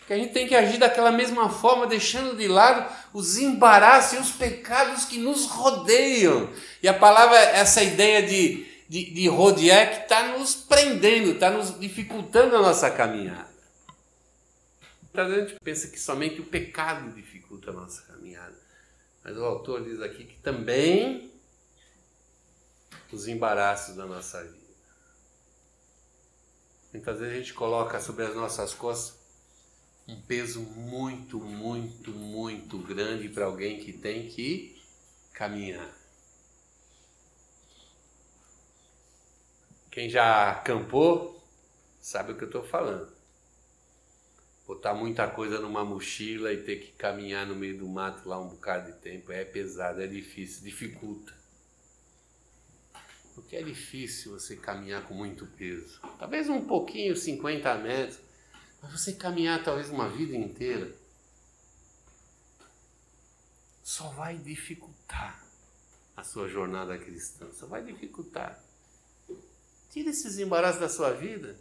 que 0.07 0.13
a 0.13 0.17
gente 0.17 0.33
tem 0.33 0.47
que 0.47 0.55
agir 0.55 0.79
daquela 0.79 1.11
mesma 1.11 1.51
forma, 1.51 1.87
deixando 1.87 2.37
de 2.37 2.47
lado 2.47 2.91
os 3.13 3.39
embaraços 3.39 4.19
e 4.19 4.23
os 4.23 4.31
pecados 4.31 5.05
que 5.05 5.19
nos 5.19 5.47
rodeiam. 5.47 6.51
E 6.83 6.89
a 6.89 6.95
palavra, 6.95 7.37
essa 7.37 7.83
ideia 7.83 8.23
de, 8.23 8.67
de, 8.89 9.11
de 9.13 9.29
rodear, 9.29 9.91
que 9.91 10.03
está 10.03 10.39
nos 10.39 10.55
prendendo, 10.55 11.33
está 11.33 11.51
nos 11.51 11.79
dificultando 11.79 12.57
a 12.57 12.63
nossa 12.63 12.91
caminhada. 12.91 13.53
Muitas 15.03 15.29
vezes 15.29 15.45
a 15.45 15.49
gente 15.49 15.61
pensa 15.61 15.89
que 15.89 16.01
somente 16.01 16.41
o 16.41 16.45
pecado 16.45 17.13
dificulta 17.15 17.71
a 17.71 17.75
nossa 17.75 18.03
caminhada. 18.03 18.57
Mas 19.23 19.37
o 19.37 19.45
autor 19.45 19.83
diz 19.85 20.01
aqui 20.01 20.25
que 20.25 20.37
também 20.39 21.33
os 23.13 23.29
embaraços 23.29 23.95
da 23.97 24.07
nossa 24.07 24.43
vida. 24.43 24.64
Muitas 26.95 27.19
vezes 27.19 27.35
a 27.35 27.39
gente 27.39 27.55
coloca 27.55 28.01
sobre 28.01 28.25
as 28.25 28.37
nossas 28.37 28.73
costas 28.73 29.19
um 30.07 30.21
peso 30.23 30.61
muito, 30.61 31.41
muito, 31.41 32.13
muito 32.13 32.79
grande 32.79 33.29
para 33.29 33.47
alguém 33.47 33.81
que 33.81 33.93
tem 33.93 34.29
que 34.29 34.81
caminhar. 35.33 35.93
Quem 39.91 40.09
já 40.09 40.53
acampou 40.53 41.45
sabe 42.01 42.31
o 42.31 42.37
que 42.37 42.45
eu 42.45 42.49
estou 42.49 42.63
falando. 42.63 43.13
Botar 44.65 44.95
muita 44.95 45.27
coisa 45.29 45.59
numa 45.59 45.85
mochila 45.85 46.53
e 46.53 46.63
ter 46.63 46.77
que 46.77 46.93
caminhar 46.93 47.45
no 47.45 47.57
meio 47.57 47.77
do 47.77 47.89
mato 47.89 48.29
lá 48.29 48.39
um 48.39 48.51
bocado 48.51 48.93
de 48.93 48.99
tempo 48.99 49.33
é 49.33 49.45
pesado, 49.45 50.01
é 50.01 50.07
difícil, 50.07 50.63
dificulta. 50.63 51.44
Porque 53.35 53.57
é 53.57 53.63
difícil 53.63 54.33
você 54.33 54.57
caminhar 54.57 55.07
com 55.07 55.15
muito 55.15 55.47
peso. 55.47 56.01
Talvez 56.19 56.49
um 56.49 56.65
pouquinho, 56.65 57.17
50 57.17 57.75
metros, 57.79 58.19
mas 58.81 58.93
você 58.93 59.13
caminhar 59.13 59.63
talvez 59.65 59.91
uma 59.91 60.09
vida 60.09 60.37
inteira 60.37 60.95
só 63.83 64.09
vai 64.09 64.37
dificultar 64.39 65.45
a 66.17 66.25
sua 66.25 66.49
jornada 66.49 66.97
cristã, 66.97 67.47
só 67.53 67.67
vai 67.67 67.85
dificultar. 67.85 68.63
Tira 69.91 70.11
esses 70.11 70.39
embaraços 70.39 70.81
da 70.81 70.89
sua 70.89 71.13
vida. 71.13 71.57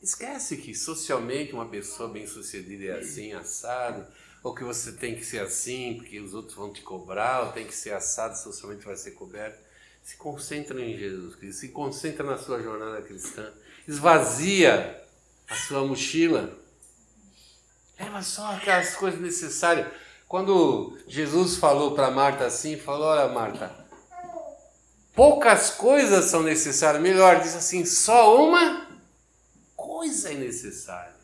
Esquece 0.00 0.58
que 0.58 0.74
socialmente 0.74 1.52
uma 1.52 1.68
pessoa 1.68 2.08
bem-sucedida 2.08 2.84
é 2.84 3.00
assim, 3.00 3.32
assado 3.32 4.06
ou 4.42 4.54
que 4.54 4.64
você 4.64 4.92
tem 4.92 5.14
que 5.14 5.24
ser 5.24 5.40
assim 5.40 5.94
porque 5.96 6.20
os 6.20 6.34
outros 6.34 6.54
vão 6.54 6.72
te 6.72 6.82
cobrar, 6.82 7.46
ou 7.46 7.52
tem 7.52 7.66
que 7.66 7.74
ser 7.74 7.92
assado, 7.92 8.36
socialmente 8.36 8.84
vai 8.84 8.96
ser 8.96 9.12
coberto. 9.12 9.58
Se 10.02 10.16
concentra 10.16 10.80
em 10.80 10.96
Jesus 10.96 11.34
Cristo, 11.34 11.60
se 11.60 11.68
concentra 11.68 12.24
na 12.24 12.38
sua 12.38 12.62
jornada 12.62 13.02
cristã, 13.02 13.52
esvazia 13.86 15.02
a 15.48 15.54
sua 15.54 15.84
mochila, 15.84 16.58
leva 17.98 18.22
só 18.22 18.52
aquelas 18.52 18.94
coisas 18.94 19.20
necessárias. 19.20 19.88
Quando 20.26 20.96
Jesus 21.06 21.56
falou 21.56 21.94
para 21.94 22.10
Marta 22.10 22.46
assim, 22.46 22.78
falou: 22.78 23.08
Olha, 23.08 23.28
Marta, 23.28 23.74
poucas 25.14 25.70
coisas 25.70 26.26
são 26.26 26.42
necessárias, 26.42 27.02
melhor, 27.02 27.40
diz 27.40 27.56
assim: 27.56 27.84
só 27.84 28.46
uma 28.46 28.86
coisa 29.74 30.30
é 30.30 30.34
necessária. 30.34 31.17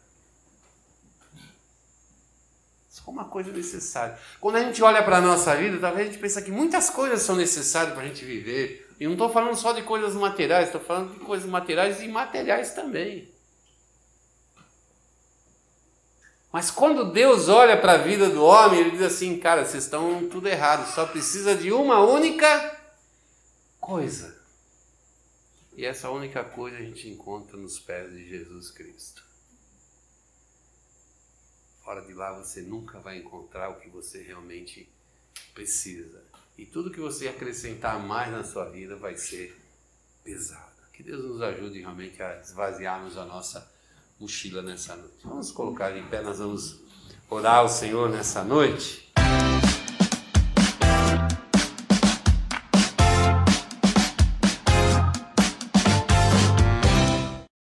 Uma 3.11 3.27
coisa 3.27 3.51
necessária. 3.53 4.19
Quando 4.41 4.57
a 4.57 4.63
gente 4.63 4.83
olha 4.83 5.03
para 5.03 5.19
a 5.19 5.21
nossa 5.21 5.55
vida, 5.57 5.79
talvez 5.79 6.09
a 6.09 6.11
gente 6.11 6.21
pense 6.21 6.43
que 6.43 6.51
muitas 6.51 6.91
coisas 6.91 7.23
são 7.23 7.37
necessárias 7.37 7.93
para 7.95 8.03
a 8.03 8.07
gente 8.07 8.25
viver. 8.25 8.89
E 8.99 9.05
não 9.05 9.13
estou 9.13 9.29
falando 9.29 9.57
só 9.57 9.73
de 9.73 9.83
coisas 9.83 10.15
materiais, 10.15 10.67
estou 10.67 10.81
falando 10.81 11.13
de 11.13 11.21
coisas 11.21 11.49
materiais 11.49 12.01
e 12.01 12.05
imateriais 12.05 12.73
também. 12.73 13.33
Mas 16.53 16.71
quando 16.71 17.11
Deus 17.11 17.49
olha 17.49 17.77
para 17.77 17.95
a 17.95 17.99
vida 17.99 18.31
do 18.31 18.45
homem, 18.45 18.79
ele 18.79 18.93
diz 18.93 19.03
assim: 19.03 19.39
cara, 19.41 19.65
vocês 19.65 19.83
estão 19.83 20.29
tudo 20.29 20.49
errado, 20.49 20.89
só 20.95 21.05
precisa 21.05 21.57
de 21.57 21.73
uma 21.73 21.99
única 21.99 22.81
coisa. 23.81 24.41
E 25.77 25.85
essa 25.85 26.11
única 26.11 26.45
coisa 26.45 26.77
a 26.77 26.81
gente 26.81 27.09
encontra 27.09 27.57
nos 27.57 27.81
pés 27.81 28.09
de 28.13 28.29
Jesus 28.29 28.71
Cristo. 28.71 29.25
Fora 31.85 32.01
de 32.01 32.15
lá 32.15 32.33
você 32.33 32.63
nunca 32.63 32.99
vai 32.99 33.19
encontrar 33.19 33.69
o 33.69 33.79
que 33.79 33.91
você 33.91 34.23
realmente 34.23 34.89
precisa. 35.53 36.23
E 36.57 36.65
tudo 36.65 36.91
que 36.91 37.01
você 37.01 37.29
acrescentar 37.29 38.01
mais 38.01 38.33
na 38.33 38.43
sua 38.43 38.65
vida 38.71 38.97
vai 38.97 39.17
ser 39.17 39.55
pesado. 40.23 40.73
Que 40.95 41.03
Deus 41.03 41.23
nos 41.23 41.43
ajude 41.43 41.81
realmente 41.81 42.23
a 42.23 42.41
esvaziarmos 42.41 43.19
a 43.19 43.27
nossa 43.27 43.71
mochila 44.19 44.63
nessa 44.63 44.97
noite. 44.97 45.19
Vamos 45.25 45.51
colocar 45.51 45.95
em 45.95 46.07
pé, 46.09 46.23
nós 46.23 46.39
vamos 46.39 46.81
orar 47.29 47.57
ao 47.57 47.69
Senhor 47.69 48.09
nessa 48.09 48.43
noite. 48.43 49.04